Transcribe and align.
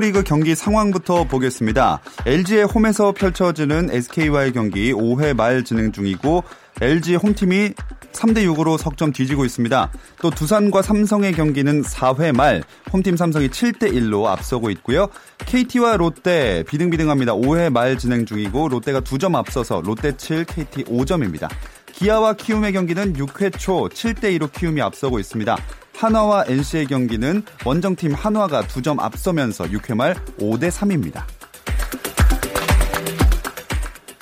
KBO 0.00 0.06
리그 0.06 0.22
경기 0.24 0.54
상황부터 0.54 1.24
보겠습니다. 1.24 2.00
LG의 2.26 2.64
홈에서 2.64 3.12
펼쳐지는 3.12 3.90
SK와의 3.90 4.52
경기 4.52 4.92
5회 4.92 5.36
말 5.36 5.62
진행 5.62 5.92
중이고 5.92 6.42
LG 6.80 7.16
홈팀이 7.16 7.74
3대 8.12 8.44
6으로 8.46 8.78
석점 8.78 9.12
뒤지고 9.12 9.44
있습니다. 9.44 9.92
또 10.22 10.30
두산과 10.30 10.82
삼성의 10.82 11.32
경기는 11.32 11.82
4회 11.82 12.34
말 12.34 12.62
홈팀 12.92 13.16
삼성이 13.16 13.48
7대 13.48 13.92
1로 13.92 14.24
앞서고 14.24 14.70
있고요. 14.70 15.08
KT와 15.38 15.98
롯데 15.98 16.64
비등비등합니다. 16.66 17.34
5회 17.34 17.70
말 17.70 17.98
진행 17.98 18.24
중이고 18.24 18.68
롯데가 18.68 19.00
2점 19.00 19.36
앞서서 19.36 19.82
롯데 19.84 20.16
7, 20.16 20.44
KT 20.46 20.84
5점입니다. 20.84 21.48
기아와 21.92 22.32
키움의 22.34 22.72
경기는 22.72 23.12
6회 23.12 23.58
초 23.58 23.88
7대 23.90 24.38
2로 24.38 24.50
키움이 24.50 24.80
앞서고 24.80 25.18
있습니다. 25.18 25.56
한화와 26.00 26.44
NC의 26.48 26.86
경기는 26.86 27.42
원정팀 27.62 28.14
한화가 28.14 28.62
2점 28.62 29.00
앞서면서 29.00 29.64
6회 29.64 29.94
말 29.94 30.14
5대 30.38 30.70
3입니다. 30.70 31.24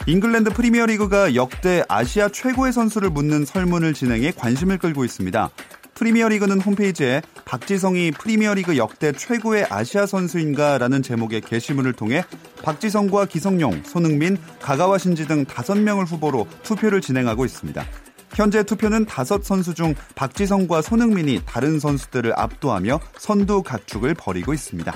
잉글랜드 0.09 0.51
프리미어리그가 0.55 1.37
역대 1.37 1.85
아시아 1.89 2.31
최고의 2.31 2.73
선수를 2.73 3.11
묻는 3.11 3.45
설문을 3.45 3.95
진행해 3.95 4.33
관심을 4.33 4.79
끌고 4.79 5.05
있습니다. 5.05 5.51
프리미어리그는 5.95 6.61
홈페이지에 6.61 7.23
박지성이 7.45 8.11
프리미어리그 8.11 8.77
역대 8.77 9.13
최고의 9.13 9.67
아시아 9.70 10.07
선수인가라는 10.07 11.05
제목의 11.05 11.42
게시물을 11.42 11.92
통해 11.92 12.25
박지성과 12.65 13.27
기성용, 13.27 13.85
손흥민, 13.85 14.37
가가와 14.61 14.98
신지 14.98 15.29
등 15.29 15.45
5명을 15.45 16.09
후보로 16.09 16.48
투표를 16.65 17.01
진행하고 17.01 17.45
있습니다. 17.45 17.85
현재 18.34 18.62
투표는 18.62 19.07
5 19.07 19.43
선수 19.43 19.75
중 19.75 19.95
박지성과 20.15 20.83
손흥민이 20.83 21.43
다른 21.47 21.81
선수들을 21.81 22.33
압도하며 22.37 23.01
선두 23.19 23.62
각축을 23.62 24.15
벌이고 24.15 24.55
있습니다. 24.55 24.93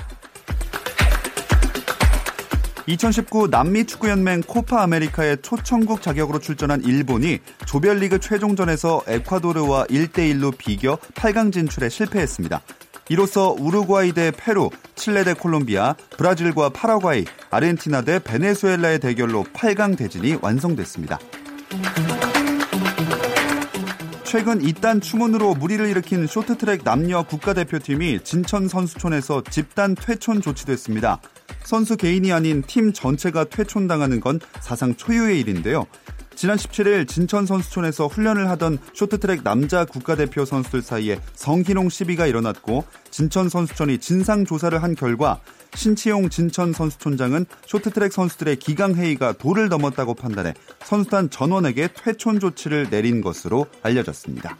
2019 2.85 3.47
남미 3.47 3.85
축구연맹 3.85 4.41
코파 4.41 4.83
아메리카의 4.83 5.37
초청국 5.41 6.01
자격으로 6.01 6.39
출전한 6.39 6.83
일본이 6.83 7.39
조별리그 7.65 8.19
최종전에서 8.19 9.03
에콰도르와 9.07 9.85
1대1로 9.85 10.57
비겨 10.57 10.97
8강 11.15 11.53
진출에 11.53 11.89
실패했습니다. 11.89 12.61
이로써 13.09 13.55
우루과이 13.57 14.13
대 14.13 14.31
페루, 14.31 14.69
칠레 14.95 15.23
대 15.23 15.33
콜롬비아, 15.33 15.95
브라질과 16.17 16.69
파라과이, 16.69 17.25
아르헨티나 17.51 18.01
대 18.01 18.19
베네수엘라의 18.19 18.99
대결로 18.99 19.43
8강 19.43 19.97
대진이 19.97 20.37
완성됐습니다. 20.41 21.19
최근 24.33 24.63
이딴 24.63 24.99
추문으로 24.99 25.53
무리를 25.53 25.87
일으킨 25.87 26.25
쇼트트랙 26.25 26.83
남녀 26.83 27.21
국가대표팀이 27.21 28.21
진천 28.23 28.67
선수촌에서 28.67 29.43
집단 29.51 29.93
퇴촌 29.93 30.41
조치됐습니다. 30.41 31.21
선수 31.63 31.95
개인이 31.95 32.33
아닌 32.33 32.63
팀 32.63 32.93
전체가 32.93 33.43
퇴촌당하는 33.43 34.19
건 34.21 34.39
사상 34.59 34.95
초유의 34.95 35.39
일인데요. 35.39 35.85
지난 36.33 36.57
17일 36.57 37.07
진천 37.07 37.45
선수촌에서 37.45 38.07
훈련을 38.07 38.49
하던 38.49 38.79
쇼트트랙 38.95 39.43
남자 39.43 39.85
국가대표 39.85 40.45
선수들 40.45 40.81
사이에 40.81 41.19
성희롱 41.35 41.89
시비가 41.89 42.25
일어났고 42.25 42.85
진천 43.11 43.49
선수촌이 43.49 43.99
진상 43.99 44.45
조사를 44.45 44.81
한 44.81 44.95
결과 44.95 45.41
신치용 45.75 46.29
진천 46.29 46.73
선수촌장은 46.73 47.45
쇼트트랙 47.65 48.13
선수들의 48.13 48.57
기강 48.57 48.95
회의가 48.95 49.33
도를 49.33 49.69
넘었다고 49.69 50.13
판단해 50.13 50.53
선수단 50.83 51.29
전원에게 51.29 51.89
퇴촌 51.93 52.39
조치를 52.39 52.89
내린 52.89 53.21
것으로 53.21 53.67
알려졌습니다. 53.81 54.57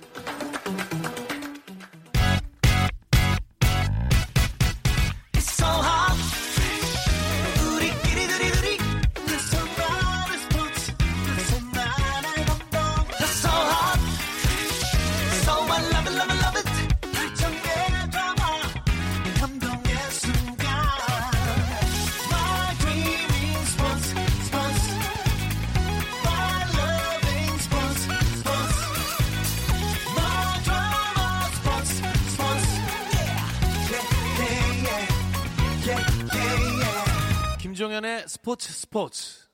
스포츠 38.43 38.73
스포츠. 38.73 39.47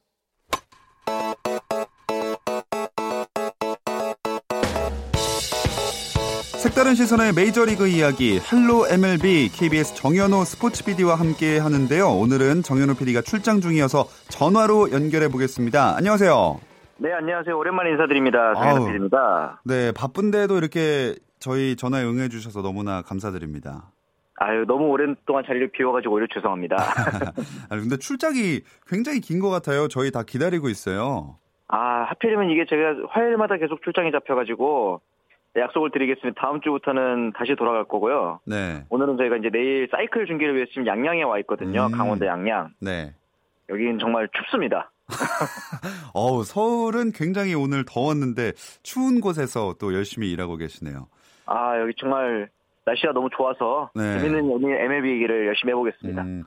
색다른 6.58 6.96
시선의 6.96 7.34
메이저리그 7.34 7.88
이야기 7.88 8.40
헬로 8.40 8.88
MLB 8.90 9.50
KBS 9.54 9.94
정현호 9.94 10.44
스포츠 10.44 10.84
PD와 10.84 11.14
함께 11.14 11.60
하는데요. 11.60 12.08
오늘은 12.08 12.64
정현호 12.64 12.96
PD가 12.96 13.22
출장 13.22 13.62
중이어서 13.62 14.08
전화로 14.30 14.92
연결해 14.92 15.28
보겠습니다. 15.28 15.96
안녕하세요. 15.96 16.60
네, 16.98 17.14
안녕하세요. 17.14 17.56
오랜만에 17.56 17.92
인사드립니다. 17.92 18.56
정현호 18.56 18.86
PD입니다. 18.88 19.62
네, 19.66 19.92
바쁜데도 19.92 20.58
이렇게 20.58 21.16
저희 21.38 21.76
전화에 21.76 22.06
응해 22.06 22.30
주셔서 22.30 22.64
너무나 22.64 23.04
감사드립니다. 23.04 23.92
아유, 24.42 24.64
너무 24.66 24.86
오랜 24.88 25.16
동안 25.26 25.44
자리를 25.46 25.68
비워가지고 25.72 26.14
오히려 26.14 26.28
죄송합니다. 26.34 26.78
아니, 27.70 27.82
근데 27.82 27.98
출장이 27.98 28.62
굉장히 28.88 29.20
긴 29.20 29.42
것 29.42 29.50
같아요. 29.50 29.88
저희 29.90 30.12
다 30.12 30.24
기다리고 30.24 30.70
있어요. 30.70 31.38
아, 31.68 32.04
하필이면 32.10 32.50
이게 32.50 32.66
제가 32.66 32.96
화요일마다 33.10 33.58
계속 33.58 33.82
출장이 33.84 34.12
잡혀가지고 34.12 35.02
약속을 35.58 35.92
드리겠습니다. 35.92 36.40
다음 36.42 36.62
주부터는 36.62 37.34
다시 37.36 37.56
돌아갈 37.58 37.84
거고요. 37.84 38.40
네. 38.46 38.86
오늘은 38.90 39.18
저희가 39.18 39.38
이제 39.38 39.50
내일 39.52 39.88
사이클 39.92 40.26
중계를 40.28 40.56
위해서 40.56 40.70
지금 40.72 40.88
양양에 40.88 41.24
와 41.24 41.38
있거든요. 41.40 41.88
음. 41.88 41.92
강원도 41.92 42.26
양양. 42.26 42.70
네. 42.80 43.14
여기는 43.70 44.00
정말 44.00 44.30
춥습니다. 44.34 44.92
어우, 46.14 46.44
서울은 46.44 47.12
굉장히 47.12 47.56
오늘 47.56 47.84
더웠는데 47.86 48.54
추운 48.84 49.20
곳에서 49.22 49.76
또 49.80 49.94
열심히 49.94 50.32
일하고 50.32 50.56
계시네요. 50.56 51.08
아, 51.46 51.80
여기 51.80 51.94
정말 51.98 52.50
날씨가 52.86 53.14
너무 53.14 53.30
좋아서 53.36 53.92
네. 53.94 54.20
재밌는 54.20 54.50
오늘 54.50 54.80
MLB 54.82 55.10
얘기를 55.12 55.48
열심히 55.48 55.72
해보겠습니다. 55.72 56.22
음, 56.24 56.44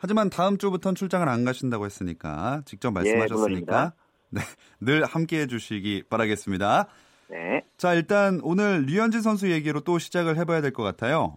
하지만 0.00 0.30
다음 0.30 0.58
주부터는 0.58 0.94
출장을 0.94 1.28
안 1.28 1.44
가신다고 1.44 1.84
했으니까 1.84 2.62
직접 2.64 2.90
말씀하셨으니까 2.92 3.92
네, 4.30 4.40
늘 4.80 5.04
함께 5.04 5.40
해 5.42 5.46
주시기 5.46 6.04
바라겠습니다. 6.10 6.86
네. 7.28 7.62
자 7.76 7.94
일단 7.94 8.40
오늘 8.42 8.84
류현진 8.86 9.20
선수 9.20 9.50
얘기로 9.50 9.80
또 9.80 9.98
시작을 9.98 10.36
해봐야 10.36 10.60
될 10.60 10.72
것 10.72 10.82
같아요. 10.82 11.36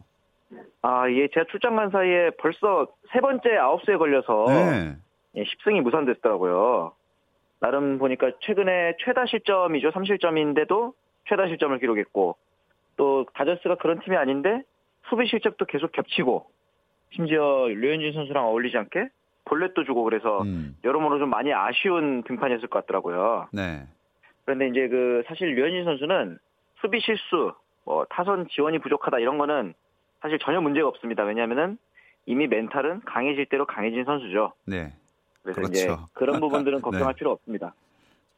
아, 0.81 1.09
예, 1.09 1.27
제가 1.33 1.45
출장 1.51 1.75
간 1.75 1.89
사이에 1.89 2.29
벌써 2.39 2.87
세 3.11 3.19
번째 3.19 3.57
아홉수에 3.57 3.97
걸려서 3.97 4.45
네. 4.47 4.95
예, 5.35 5.43
10승이 5.43 5.81
무산됐더라고요. 5.81 6.93
나름 7.59 7.97
보니까 7.97 8.31
최근에 8.41 8.95
최다 9.03 9.25
실점이죠. 9.25 9.89
3실점인데도 9.89 10.93
최다 11.27 11.47
실점을 11.47 11.77
기록했고 11.79 12.37
또 12.97 13.25
다저스가 13.33 13.75
그런 13.75 13.99
팀이 13.99 14.17
아닌데 14.17 14.63
수비 15.09 15.27
실책도 15.27 15.65
계속 15.65 15.91
겹치고 15.93 16.49
심지어 17.11 17.67
류현진 17.67 18.13
선수랑 18.13 18.45
어울리지 18.47 18.77
않게 18.77 19.07
볼넷도 19.45 19.85
주고 19.85 20.03
그래서 20.03 20.41
음, 20.41 20.75
여러모로 20.83 21.19
좀 21.19 21.29
많이 21.29 21.53
아쉬운 21.53 22.23
등판이었을 22.23 22.67
것 22.67 22.81
같더라고요. 22.81 23.47
네. 23.53 23.87
그런데 24.43 24.67
이제 24.67 24.87
그 24.89 25.23
사실 25.27 25.55
류현진 25.55 25.85
선수는 25.85 26.37
수비 26.81 26.99
실수, 26.99 27.53
뭐 27.85 28.05
타선 28.09 28.47
지원이 28.49 28.79
부족하다 28.79 29.19
이런 29.19 29.37
거는 29.37 29.73
사실 30.21 30.37
전혀 30.39 30.59
문제가 30.59 30.87
없습니다. 30.89 31.23
왜냐하면은 31.23 31.77
이미 32.25 32.47
멘탈은 32.47 33.01
강해질 33.05 33.45
대로 33.45 33.65
강해진 33.65 34.03
선수죠. 34.03 34.53
네. 34.65 34.91
그래서 35.43 35.61
그렇죠. 35.61 35.71
이제 35.71 35.95
그런 36.13 36.41
부분들은 36.41 36.79
네. 36.79 36.81
걱정할 36.81 37.13
필요 37.13 37.31
없습니다. 37.31 37.73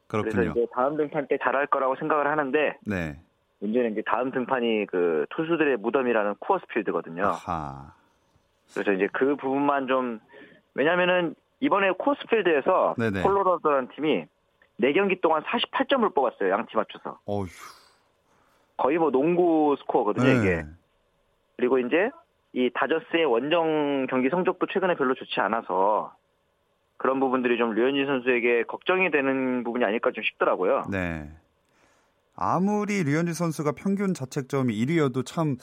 그래서 0.06 0.28
그렇군요. 0.30 0.50
이제 0.52 0.66
다음 0.72 0.96
등판 0.96 1.26
때 1.26 1.38
잘할 1.42 1.66
거라고 1.66 1.96
생각을 1.96 2.28
하는데 2.28 2.76
네. 2.86 3.16
문제는 3.60 3.92
이제 3.92 4.02
다음 4.06 4.30
등판이 4.30 4.86
그 4.86 5.26
투수들의 5.30 5.76
무덤이라는 5.78 6.34
쿠어스필드거든요. 6.40 7.26
아하. 7.26 7.92
그래서 8.74 8.92
이제 8.92 9.08
그 9.12 9.36
부분만 9.36 9.86
좀 9.86 10.20
왜냐면은 10.74 11.34
이번에 11.60 11.90
쿠어스필드에서 11.92 12.94
네네. 12.98 13.22
콜로라도라는 13.22 13.88
팀이 13.94 14.24
4경기 14.80 15.20
동안 15.20 15.42
48점을 15.42 16.14
뽑았어요. 16.14 16.50
양팀 16.50 16.78
합쳐서. 16.78 17.18
어휴. 17.26 17.48
거의 18.78 18.96
뭐 18.96 19.10
농구 19.10 19.76
스코어거든요, 19.80 20.24
네. 20.24 20.38
이게. 20.38 20.64
그리고 21.56 21.78
이제 21.78 22.10
이 22.54 22.70
다저스의 22.72 23.26
원정 23.26 24.06
경기 24.08 24.30
성적도 24.30 24.66
최근에 24.66 24.94
별로 24.94 25.14
좋지 25.14 25.38
않아서 25.40 26.14
그런 26.96 27.20
부분들이 27.20 27.58
좀 27.58 27.74
류현진 27.74 28.06
선수에게 28.06 28.62
걱정이 28.64 29.10
되는 29.10 29.62
부분이 29.64 29.84
아닐까 29.84 30.10
좀 30.12 30.24
싶더라고요. 30.24 30.84
네. 30.90 31.30
아무리 32.40 33.04
류현진 33.04 33.34
선수가 33.34 33.72
평균 33.72 34.14
자책점이 34.14 34.74
1위여도 34.74 35.24
참 35.24 35.56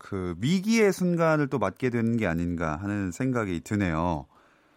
그 0.00 0.34
위기의 0.40 0.92
순간을 0.92 1.48
또 1.48 1.58
맞게 1.58 1.90
되는 1.90 2.16
게 2.16 2.26
아닌가 2.26 2.76
하는 2.76 3.10
생각이 3.12 3.60
드네요. 3.60 4.26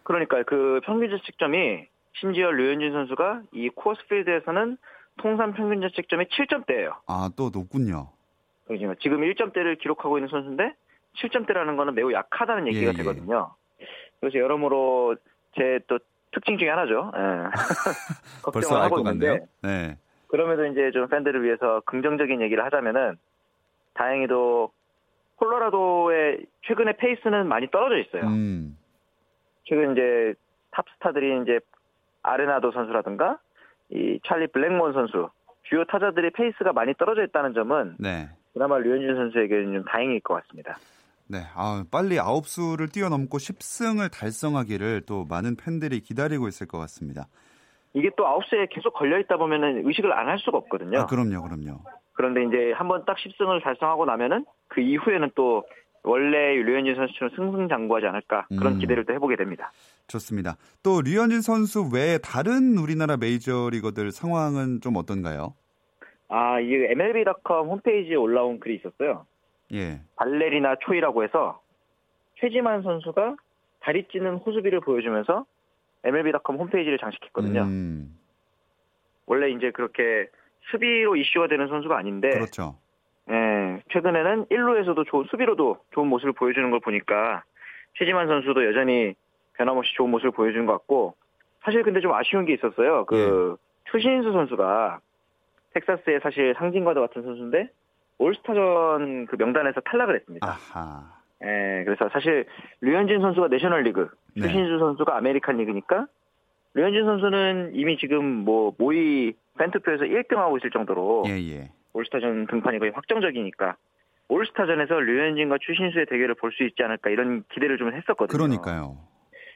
그러니까 0.03 0.43
그 0.43 0.81
평균 0.83 1.09
자책점이 1.09 1.87
심지어 2.19 2.51
류현진 2.51 2.91
선수가 2.91 3.43
이 3.53 3.69
코어스필드에서는 3.69 4.77
통산 5.21 5.53
평균 5.53 5.81
자책점이 5.81 6.25
7점대예요. 6.25 6.95
아, 7.07 7.29
또 7.37 7.49
높군요. 7.53 8.09
그러니까 8.65 8.95
지금 9.01 9.21
1점대를 9.21 9.79
기록하고 9.79 10.17
있는 10.17 10.27
선수인데 10.29 10.75
7점대라는 11.17 11.77
거는 11.77 11.95
매우 11.95 12.11
약하다는 12.11 12.67
얘기가 12.67 12.87
예, 12.87 12.87
예. 12.89 12.97
되거든요. 12.97 13.55
그래서 14.19 14.37
여러모로 14.39 15.15
제 15.55 15.79
또 15.87 15.99
특징 16.33 16.57
중에 16.57 16.69
하나죠. 16.69 17.11
예. 17.15 17.21
벌써 18.51 18.75
걱정을 18.75 18.77
알 18.77 18.85
하고 18.85 18.95
것 18.95 19.01
있는데 19.09 19.27
같네요. 19.27 19.47
네. 19.61 19.97
그럼에도 20.33 20.65
이제 20.65 20.89
좀 20.89 21.07
팬들을 21.09 21.43
위해서 21.43 21.83
긍정적인 21.85 22.41
얘기를 22.41 22.65
하자면은 22.65 23.19
다행히도 23.93 24.71
콜로라도의 25.35 26.47
최근의 26.65 26.97
페이스는 26.97 27.47
많이 27.47 27.69
떨어져 27.69 27.99
있어요. 27.99 28.31
음. 28.31 28.75
최근 29.65 29.91
이제 29.91 30.33
탑스타들이 30.71 31.43
이제 31.43 31.59
아레나도 32.23 32.71
선수라든가 32.71 33.37
이 33.91 34.19
찰리 34.25 34.47
블랙몬 34.47 34.93
선수 34.93 35.29
주요 35.69 35.85
타자들의 35.85 36.31
페이스가 36.31 36.73
많이 36.73 36.95
떨어져 36.95 37.23
있다는 37.25 37.53
점은 37.53 37.97
네. 37.99 38.27
그나마 38.53 38.79
류현진 38.79 39.15
선수에게는 39.15 39.73
좀 39.73 39.83
다행일 39.83 40.21
것 40.21 40.33
같습니다. 40.41 40.79
네. 41.27 41.43
아, 41.53 41.83
빨리 41.91 42.19
아홉 42.19 42.47
수를 42.47 42.89
뛰어넘고 42.89 43.37
10승을 43.37 44.11
달성하기를 44.11 45.03
또 45.05 45.25
많은 45.25 45.57
팬들이 45.57 45.99
기다리고 45.99 46.47
있을 46.47 46.65
것 46.65 46.79
같습니다. 46.79 47.27
이게 47.93 48.09
또 48.17 48.27
아웃수에 48.27 48.67
계속 48.71 48.93
걸려 48.93 49.19
있다 49.19 49.37
보면은 49.37 49.85
의식을 49.87 50.11
안 50.11 50.27
할 50.27 50.39
수가 50.39 50.57
없거든요. 50.57 50.99
아, 51.01 51.05
그럼요. 51.05 51.43
그럼요. 51.43 51.79
그런데 52.13 52.43
이제 52.43 52.71
한번 52.75 53.05
딱 53.05 53.17
10승을 53.17 53.63
달성하고 53.63 54.05
나면은 54.05 54.45
그 54.67 54.81
이후에는 54.81 55.31
또 55.35 55.63
원래 56.03 56.55
류현진 56.55 56.95
선수처럼 56.95 57.35
승승장구하지 57.35 58.07
않을까 58.07 58.47
그런 58.49 58.73
음. 58.73 58.79
기대를 58.79 59.05
또 59.05 59.13
해보게 59.13 59.35
됩니다. 59.35 59.71
좋습니다. 60.07 60.57
또 60.83 61.01
류현진 61.01 61.41
선수 61.41 61.89
외에 61.93 62.17
다른 62.17 62.77
우리나라 62.77 63.15
메이저리거들 63.17 64.11
상황은 64.11 64.81
좀 64.81 64.97
어떤가요? 64.97 65.53
아, 66.29 66.59
이 66.59 66.73
MLB.com 66.73 67.69
홈페이지에 67.69 68.15
올라온 68.15 68.59
글이 68.59 68.75
있었어요. 68.75 69.25
예. 69.73 70.01
발레리나 70.17 70.75
초이라고 70.81 71.23
해서 71.23 71.61
최지만 72.39 72.81
선수가 72.81 73.35
다리 73.79 74.05
찌는 74.11 74.35
호수비를 74.37 74.81
보여주면서 74.81 75.45
MLB.com 76.03 76.57
홈페이지를 76.57 76.97
장식했거든요. 76.97 77.61
음, 77.61 78.17
원래 79.25 79.49
이제 79.49 79.71
그렇게 79.71 80.27
수비로 80.71 81.15
이슈가 81.15 81.47
되는 81.47 81.67
선수가 81.67 81.97
아닌데 81.97 82.29
그렇죠. 82.29 82.77
예, 83.29 83.81
최근에는 83.91 84.45
1루에서도 84.45 85.07
좋은 85.07 85.25
수비로도 85.29 85.77
좋은 85.91 86.07
모습을 86.07 86.33
보여주는 86.33 86.69
걸 86.71 86.79
보니까 86.79 87.43
최지만 87.97 88.27
선수도 88.27 88.65
여전히 88.65 89.13
변함없이 89.53 89.93
좋은 89.95 90.09
모습을 90.09 90.31
보여주는 90.31 90.65
것 90.65 90.73
같고 90.73 91.15
사실 91.63 91.83
근데 91.83 92.01
좀 92.01 92.13
아쉬운 92.13 92.45
게 92.45 92.53
있었어요. 92.53 93.05
그 93.05 93.55
추신수 93.91 94.31
선수가 94.31 94.99
텍사스의 95.73 96.19
사실 96.21 96.53
상징과도 96.57 97.01
같은 97.01 97.23
선수인데 97.23 97.69
올스타전 98.17 99.27
그 99.27 99.35
명단에서 99.37 99.81
탈락을 99.81 100.15
했습니다. 100.15 100.47
아하. 100.47 101.12
예, 101.43 101.83
그래서 101.83 102.09
사실 102.13 102.45
류현진 102.81 103.19
선수가 103.21 103.49
내셔널리그, 103.49 104.09
네. 104.35 104.47
추신수 104.47 104.79
선수가 104.79 105.17
아메리칸 105.17 105.57
리그니까 105.57 106.07
류현진 106.73 107.05
선수는 107.05 107.71
이미 107.75 107.97
지금 107.97 108.25
뭐 108.25 108.73
모의 108.77 109.33
팬투표에서 109.57 110.05
1등하고 110.05 110.57
있을 110.57 110.71
정도로 110.71 111.25
예, 111.27 111.31
예. 111.33 111.71
올스타전 111.93 112.47
등판이 112.47 112.79
거의 112.79 112.91
확정적이니까 112.91 113.75
올스타전에서 114.29 114.99
류현진과 114.99 115.57
추신수의 115.61 116.05
대결을 116.07 116.35
볼 116.35 116.51
수 116.53 116.63
있지 116.63 116.81
않을까 116.81 117.09
이런 117.09 117.43
기대를 117.53 117.77
좀 117.77 117.93
했었거든요. 117.93 118.35
그러니까요. 118.35 118.97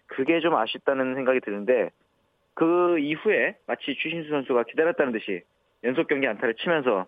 그게 0.08 0.40
좀 0.40 0.56
아쉽다는 0.56 1.16
생각이 1.16 1.40
드는데 1.42 1.90
그 2.54 3.00
이후에 3.00 3.58
마치 3.66 3.96
추신수 3.96 4.30
선수가 4.30 4.64
기다렸다는 4.64 5.14
듯이 5.14 5.42
연속 5.84 6.08
경기 6.08 6.28
안타를 6.28 6.56
치면서 6.56 7.06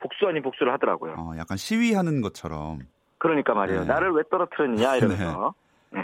복수 0.00 0.26
아닌 0.26 0.42
복수를 0.42 0.72
하더라고요. 0.72 1.14
어, 1.18 1.32
약간 1.38 1.56
시위하는 1.56 2.20
것처럼 2.22 2.80
그러니까 3.22 3.54
말이에요. 3.54 3.82
네. 3.82 3.86
나를 3.86 4.10
왜 4.10 4.24
떨어뜨렸냐 4.28 4.96
이러면서. 4.96 5.54
네. 5.92 6.00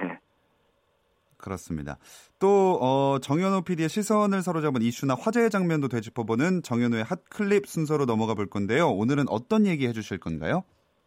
그렇습니다. 1.37 1.97
또 2.39 2.79
어, 2.81 3.19
정현호 3.21 3.63
PD의 3.63 3.89
시선을 3.89 4.43
사로잡은 4.43 4.83
이슈나 4.83 5.15
화제의 5.15 5.51
장면도 5.51 5.89
되짚어보는 5.89 6.63
정현호의 6.63 7.03
핫 7.03 7.19
클립 7.29 7.67
순서로 7.67 8.07
넘어가 8.07 8.35
볼 8.35 8.47
건데요. 8.47 8.89
오늘은 8.91 9.25
어떤 9.31 9.67
얘기 9.67 9.89
해주실 9.89 10.19
건가요? 10.19 10.63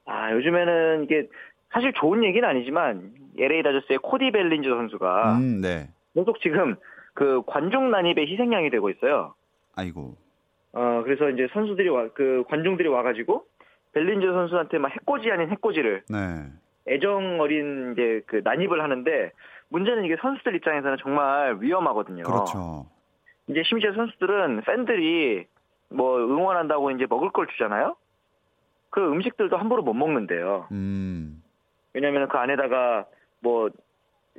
아 0.05 0.33
요즘에는 0.33 1.05
이게 1.05 1.29
사실 1.71 1.93
좋은 1.93 2.25
얘기는 2.25 2.47
아니지만 2.47 3.13
LA 3.37 3.63
다저스의 3.63 3.99
코디 4.03 4.31
벨린저 4.31 4.69
선수가 4.69 5.37
음, 5.37 5.61
네. 5.61 5.89
계속 6.13 6.41
지금 6.41 6.75
그 7.13 7.41
관중 7.47 7.89
난입의 7.89 8.27
희생양이 8.27 8.69
되고 8.69 8.89
있어요. 8.89 9.33
아이고. 9.77 10.17
어 10.73 11.01
그래서 11.05 11.29
이제 11.29 11.47
선수들이 11.53 11.87
와 11.87 12.07
그 12.13 12.43
관중들이 12.49 12.89
와가지고 12.89 13.45
벨린저 13.93 14.31
선수한테 14.31 14.77
막 14.77 14.91
해코지 14.91 15.31
아닌 15.31 15.49
해코지를 15.49 16.03
네. 16.09 16.45
애정 16.87 17.39
어린 17.39 17.93
이제 17.93 18.21
그 18.25 18.41
난입을 18.43 18.81
하는데 18.81 19.31
문제는 19.69 20.05
이게 20.05 20.17
선수들 20.21 20.55
입장에서는 20.55 20.97
정말 21.01 21.57
위험하거든요. 21.59 22.23
그렇죠. 22.23 22.85
이제 23.47 23.63
심지어 23.65 23.93
선수들은 23.93 24.61
팬들이 24.61 25.45
뭐 25.89 26.19
응원한다고 26.19 26.91
이제 26.91 27.05
먹을 27.09 27.31
걸 27.31 27.47
주잖아요. 27.47 27.95
그 28.89 29.01
음식들도 29.01 29.55
함부로 29.57 29.83
못 29.83 29.93
먹는데요. 29.93 30.67
음. 30.71 31.41
왜냐하면 31.93 32.27
그 32.29 32.37
안에다가 32.37 33.05
뭐 33.39 33.69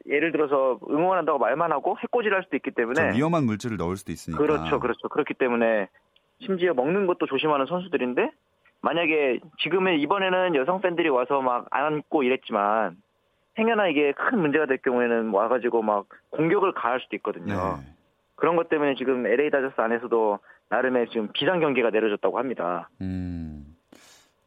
예를 0.07 0.33
들어서 0.33 0.79
응원한다고 0.89 1.39
말만 1.39 1.73
하고 1.73 1.97
해코지를 1.99 2.37
할 2.37 2.45
수도 2.45 2.57
있기 2.57 2.71
좀 2.71 2.75
때문에 2.75 3.17
위험한 3.17 3.45
물질을 3.45 3.77
넣을 3.77 3.97
수도 3.97 4.13
있으니까. 4.13 4.43
그렇죠, 4.43 4.81
그렇죠. 4.81 5.09
그렇기 5.09 5.35
때문에 5.35 5.89
심지어 6.41 6.75
먹는 6.75 7.07
것도 7.07 7.27
조심하는 7.27 7.67
선수들인데 7.67 8.31
만약에 8.83 9.41
지금은 9.63 9.99
이번에는 10.01 10.55
여성 10.57 10.81
팬들이 10.81 11.09
와서 11.09 11.41
막 11.41 11.67
안고 11.71 12.25
이랬지만 12.25 12.97
행여나 13.59 13.89
이게 13.89 14.13
큰 14.13 14.41
문제가 14.41 14.67
될 14.67 14.79
경우에는 14.79 15.31
와가지고 15.31 15.83
막 15.83 16.07
공격을 16.31 16.73
가할 16.73 17.01
수도 17.01 17.17
있거든요. 17.17 17.79
네. 17.81 17.93
그런 18.35 18.57
것 18.57 18.69
때문에 18.69 18.95
지금 18.97 19.27
LA 19.27 19.51
다저스 19.51 19.75
안에서도 19.81 20.39
나름의 20.69 21.09
지금 21.11 21.29
비상 21.33 21.61
경계가 21.61 21.91
내려졌다고 21.91 22.39
합니다. 22.39 22.89
음. 23.01 23.77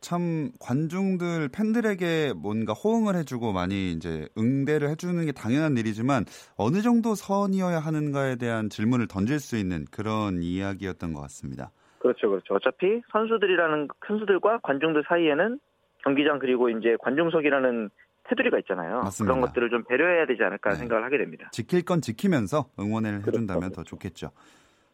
참 0.01 0.51
관중들 0.59 1.49
팬들에게 1.49 2.33
뭔가 2.35 2.73
호응을 2.73 3.15
해주고 3.15 3.53
많이 3.53 3.91
이제 3.91 4.27
응대를 4.37 4.89
해주는 4.89 5.25
게 5.25 5.31
당연한 5.31 5.77
일이지만 5.77 6.25
어느 6.57 6.81
정도 6.81 7.15
선이어야 7.15 7.79
하는가에 7.79 8.35
대한 8.35 8.69
질문을 8.69 9.07
던질 9.07 9.39
수 9.39 9.57
있는 9.57 9.85
그런 9.89 10.43
이야기였던 10.43 11.13
것 11.13 11.21
같습니다. 11.21 11.71
그렇죠, 12.05 12.29
그렇죠. 12.29 12.53
어차피 12.53 13.01
선수들이라는 13.11 13.87
선수들과 14.05 14.59
관중들 14.61 15.05
사이에는 15.07 15.59
경기장 16.03 16.37
그리고 16.37 16.69
이제 16.69 16.95
관중석이라는 17.01 17.89
테두리가 18.29 18.59
있잖아요. 18.59 19.01
맞습니다. 19.01 19.33
그런 19.33 19.47
것들을 19.47 19.69
좀 19.71 19.83
배려해야 19.85 20.27
되지 20.27 20.43
않을까 20.43 20.71
네. 20.71 20.75
생각을 20.75 21.03
하게 21.03 21.17
됩니다. 21.17 21.49
지킬 21.51 21.83
건 21.83 22.01
지키면서 22.01 22.69
응원을 22.79 23.21
그렇죠, 23.21 23.29
해준다면 23.39 23.71
더 23.71 23.83
좋겠죠. 23.83 24.29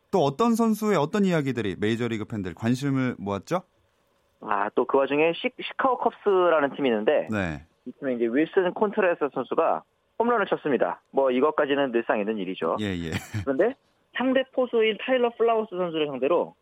또 0.10 0.20
어떤 0.20 0.56
선수의 0.56 0.98
어떤 0.98 1.26
이야기들이 1.26 1.76
메이저리그 1.80 2.24
팬들 2.26 2.54
관심을 2.54 3.16
모았죠? 3.20 3.64
아, 4.42 4.70
또 4.74 4.86
그 4.86 4.98
와중에 4.98 5.34
시, 5.34 5.50
시카고 5.62 5.98
컵스라는 5.98 6.76
팀이 6.76 6.88
있는데 6.90 7.28
네. 7.30 7.66
이 7.86 7.92
팀에 8.00 8.16
이제 8.16 8.26
윌슨 8.32 8.74
콘트레라스 8.74 9.28
선수가 9.34 9.84
홈런을 10.20 10.46
쳤습니다. 10.46 11.02
뭐 11.12 11.30
이것까지는 11.30 11.92
늘상 11.92 12.20
있는 12.20 12.38
일이죠. 12.38 12.78
예, 12.80 12.86
예. 12.86 13.12
그런데 13.44 13.76
상대 14.16 14.44
포수인 14.54 14.98
타일러 15.02 15.30
플라워스 15.38 15.76
선수를 15.76 16.08
상대로 16.08 16.56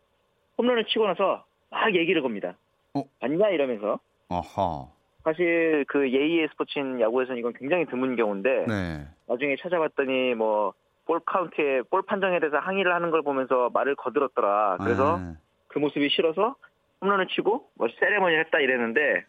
홈런을 0.60 0.84
치고 0.84 1.06
나서 1.06 1.44
막 1.70 1.94
얘기를 1.94 2.22
겁니다. 2.22 2.54
어? 2.94 3.02
봤냐 3.20 3.48
이러면서 3.48 3.98
어허. 4.28 4.90
사실 5.24 5.84
그 5.88 6.10
예의의 6.10 6.48
스포츠인 6.52 7.00
야구에서는 7.00 7.38
이건 7.38 7.52
굉장히 7.54 7.86
드문 7.86 8.16
경우인데 8.16 8.66
네. 8.66 9.06
나중에 9.26 9.56
찾아봤더니 9.56 10.34
뭐 10.34 10.74
볼 11.10 11.18
카운트에 11.26 11.82
볼 11.90 12.02
판정에 12.02 12.38
대해서 12.38 12.58
항의를 12.58 12.94
하는 12.94 13.10
걸 13.10 13.22
보면서 13.22 13.68
말을 13.74 13.96
거들었더라. 13.96 14.76
그래서 14.80 15.18
아, 15.18 15.34
그 15.66 15.80
모습이 15.80 16.08
싫어서 16.08 16.54
홈런을 17.00 17.26
치고 17.26 17.68
뭐 17.74 17.88
세레머니를 17.98 18.44
했다 18.44 18.60
이랬는데 18.60 19.24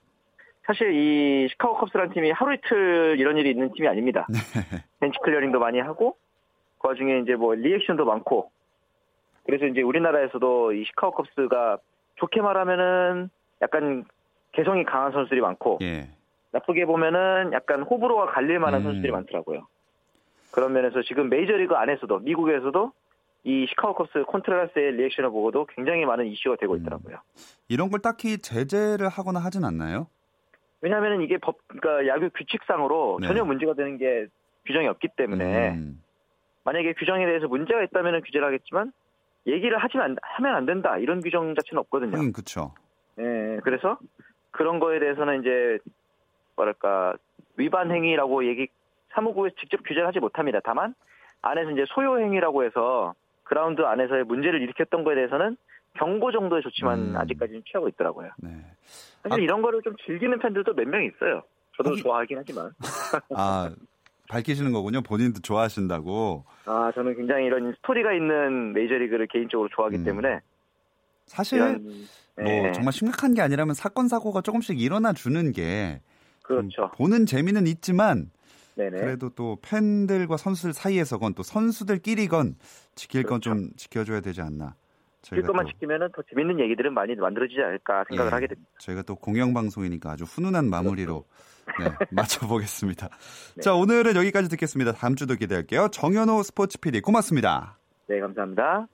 사실 0.67 0.93
이 0.93 1.47
시카고 1.49 1.77
컵스라는 1.77 2.13
팀이 2.13 2.29
하루 2.31 2.53
이틀 2.53 3.15
이런 3.17 3.35
일이 3.37 3.49
있는 3.49 3.73
팀이 3.73 3.87
아닙니다. 3.87 4.27
네. 4.29 4.77
벤치 4.99 5.17
클리어링도 5.23 5.57
많이 5.57 5.79
하고 5.79 6.17
그 6.77 6.89
와중에 6.89 7.17
이제 7.19 7.33
뭐 7.33 7.55
리액션도 7.55 8.05
많고 8.05 8.51
그래서 9.45 9.65
이제 9.65 9.81
우리나라에서도 9.81 10.73
이 10.73 10.85
시카고 10.85 11.11
컵스가 11.23 11.77
좋게 12.15 12.41
말하면은 12.41 13.29
약간 13.61 14.05
개성이 14.51 14.83
강한 14.83 15.11
선수들이 15.11 15.41
많고 15.41 15.79
예. 15.81 16.09
나쁘게 16.51 16.85
보면은 16.85 17.51
약간 17.53 17.81
호불호가 17.83 18.27
갈릴 18.27 18.59
만한 18.59 18.81
음. 18.81 18.85
선수들이 18.85 19.11
많더라고요. 19.11 19.67
그런 20.51 20.73
면에서 20.73 21.01
지금 21.03 21.29
메이저리그 21.29 21.75
안에서도 21.75 22.19
미국에서도 22.19 22.91
이 23.43 23.65
시카고 23.69 23.95
컵스 23.95 24.23
콘트라스의 24.27 24.91
리액션을 24.93 25.31
보고도 25.31 25.65
굉장히 25.73 26.05
많은 26.05 26.27
이슈가 26.27 26.57
되고 26.57 26.73
음. 26.73 26.79
있더라고요. 26.79 27.17
이런 27.69 27.89
걸 27.89 28.01
딱히 28.01 28.37
제재를 28.37 29.09
하거나 29.09 29.39
하진 29.39 29.63
않나요? 29.63 30.07
왜냐하면 30.81 31.21
이게 31.21 31.37
법, 31.37 31.57
그러니까 31.67 32.07
야구 32.07 32.29
규칙상으로 32.35 33.19
네. 33.21 33.27
전혀 33.27 33.43
문제가 33.43 33.73
되는 33.73 33.97
게 33.97 34.27
규정이 34.65 34.87
없기 34.87 35.09
때문에 35.15 35.71
음. 35.71 36.01
만약에 36.63 36.93
규정에 36.93 37.25
대해서 37.25 37.47
문제가 37.47 37.81
있다면 37.83 38.21
규제를 38.23 38.45
하겠지만 38.47 38.91
얘기를 39.47 39.77
하지만 39.79 40.11
안- 40.11 40.17
하면 40.21 40.55
안 40.55 40.65
된다 40.65 40.97
이런 40.97 41.21
규정 41.21 41.53
자체는 41.55 41.79
없거든요. 41.81 42.17
하긴 42.17 42.31
그쵸. 42.33 42.73
예, 43.19 43.59
그래서 43.63 43.97
그런 44.51 44.79
거에 44.79 44.99
대해서는 44.99 45.41
이제 45.41 45.77
뭐랄까 46.55 47.15
위반 47.57 47.91
행위라고 47.91 48.45
얘기 48.45 48.67
사무국에서 49.13 49.55
직접 49.59 49.77
규제를 49.83 50.07
하지 50.07 50.19
못합니다. 50.19 50.59
다만 50.63 50.93
안에서 51.41 51.71
이제 51.71 51.85
소요 51.87 52.19
행위라고 52.19 52.63
해서 52.63 53.13
그라운드 53.43 53.81
안에서의 53.81 54.23
문제를 54.25 54.61
일으켰던 54.61 55.03
거에 55.03 55.15
대해서는 55.15 55.57
경고 55.95 56.31
정도의 56.31 56.61
조치만 56.61 56.99
음. 56.99 57.17
아직까지는 57.17 57.63
취하고 57.65 57.89
있더라고요. 57.89 58.29
네. 58.37 58.49
사실 59.23 59.39
아- 59.39 59.43
이런 59.43 59.61
거를 59.61 59.81
좀 59.81 59.95
즐기는 60.05 60.37
팬들도 60.39 60.73
몇 60.73 60.87
명 60.87 61.03
있어요. 61.03 61.43
저도 61.75 61.91
하긴- 61.91 62.03
좋아하긴 62.03 62.37
하지만. 62.37 62.71
아, 63.35 63.69
밝히시는 64.31 64.71
거군요. 64.71 65.01
본인도 65.01 65.41
좋아하신다고. 65.41 66.45
아, 66.65 66.91
저는 66.95 67.17
굉장히 67.17 67.45
이런 67.45 67.73
스토리가 67.75 68.13
있는 68.13 68.71
메이저리그를 68.71 69.27
개인적으로 69.27 69.69
좋아하기 69.75 69.97
음. 69.97 70.03
때문에 70.05 70.39
사실 71.25 71.57
이런 71.57 72.07
뭐 72.37 72.67
예, 72.67 72.71
정말 72.71 72.93
심각한 72.93 73.33
게 73.33 73.41
아니라면 73.41 73.75
사건 73.75 74.07
사고가 74.07 74.41
조금씩 74.41 74.79
일어나 74.79 75.11
주는 75.11 75.51
게 75.51 76.01
그렇죠. 76.43 76.69
좀 76.69 76.89
보는 76.95 77.25
재미는 77.25 77.67
있지만 77.67 78.31
네네. 78.75 78.97
그래도 78.97 79.29
또 79.29 79.57
팬들과 79.61 80.37
선수들 80.37 80.73
사이에서건 80.73 81.33
또 81.33 81.43
선수들끼리건 81.43 82.55
지킬 82.95 83.23
건좀 83.23 83.71
지켜줘야 83.75 84.21
되지 84.21 84.41
않나. 84.41 84.75
질 85.21 85.41
것만 85.43 85.67
지키면은 85.67 86.09
더 86.15 86.23
재밌는 86.29 86.59
얘기들은 86.59 86.93
많이 86.93 87.15
만들어지지 87.15 87.61
않을까 87.61 88.05
생각을 88.09 88.31
예, 88.31 88.33
하게 88.33 88.47
됩니다. 88.47 88.69
저희가 88.79 89.03
또 89.03 89.15
공영 89.15 89.53
방송이니까 89.53 90.11
아주 90.11 90.23
훈훈한 90.23 90.69
마무리로 90.69 91.25
네, 91.79 91.85
맞춰보겠습니다. 92.11 93.09
네. 93.55 93.61
자, 93.61 93.73
오늘은 93.73 94.15
여기까지 94.15 94.49
듣겠습니다. 94.49 94.93
다음 94.93 95.15
주도 95.15 95.35
기대할게요. 95.35 95.89
정현호 95.89 96.43
스포츠 96.43 96.79
PD 96.79 97.01
고맙습니다. 97.01 97.77
네, 98.07 98.19
감사합니다. 98.19 98.87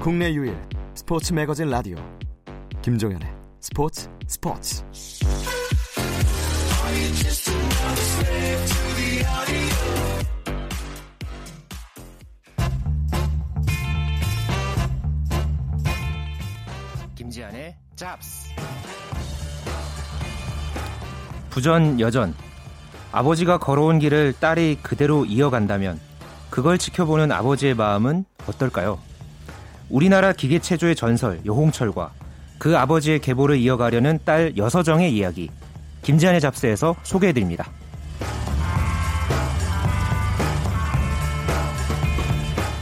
국내 0.00 0.32
유일 0.32 0.56
스포츠 0.94 1.32
매거진 1.32 1.68
라디오 1.68 1.96
김종현의 2.82 3.28
스포츠 3.60 4.08
스포츠 4.26 4.84
김지한의 17.14 17.74
잡스. 17.96 18.50
부전 21.50 21.98
여전. 21.98 22.34
아버지가 23.10 23.58
걸어온 23.58 23.98
길을 23.98 24.34
딸이 24.38 24.78
그대로 24.82 25.24
이어간다면 25.24 25.98
그걸 26.50 26.78
지켜보는 26.78 27.32
아버지의 27.32 27.74
마음은 27.74 28.24
어떨까요? 28.46 28.98
우리나라 29.88 30.32
기계체조의 30.32 30.94
전설 30.94 31.40
여홍철과 31.44 32.12
그 32.58 32.76
아버지의 32.76 33.20
계보를 33.20 33.56
이어가려는 33.56 34.20
딸 34.24 34.56
여서정의 34.56 35.14
이야기. 35.16 35.50
김지한의 36.06 36.40
잡스에서 36.40 36.94
소개해드립니다. 37.02 37.68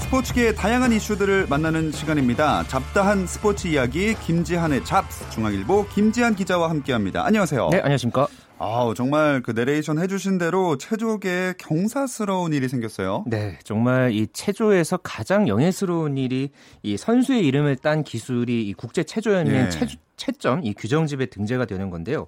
스포츠계의 0.00 0.54
다양한 0.54 0.92
이슈들을 0.92 1.46
만나는 1.48 1.90
시간입니다. 1.90 2.64
잡다한 2.64 3.26
스포츠 3.26 3.66
이야기 3.66 4.14
김지한의 4.14 4.84
잡스 4.84 5.28
중앙일보 5.30 5.86
김지한 5.88 6.34
기자와 6.34 6.68
함께합니다. 6.68 7.24
안녕하세요. 7.24 7.70
네, 7.70 7.78
안녕하십니까? 7.78 8.28
아우 8.58 8.92
정말 8.94 9.40
그 9.42 9.52
내레이션 9.52 9.98
해주신 9.98 10.36
대로 10.36 10.76
체조계에 10.76 11.54
경사스러운 11.56 12.52
일이 12.52 12.68
생겼어요. 12.68 13.24
네, 13.26 13.58
정말 13.64 14.12
이 14.12 14.26
체조에서 14.34 14.98
가장 14.98 15.48
영예스러운 15.48 16.18
일이 16.18 16.50
이 16.82 16.98
선수의 16.98 17.46
이름을 17.46 17.76
딴 17.76 18.04
기술이 18.04 18.68
이 18.68 18.74
국제 18.74 19.02
체조연맹 19.02 19.54
예. 19.54 19.68
체, 19.70 19.86
채점 20.18 20.62
이 20.62 20.74
규정집에 20.74 21.26
등재가 21.26 21.64
되는 21.64 21.88
건데요. 21.88 22.26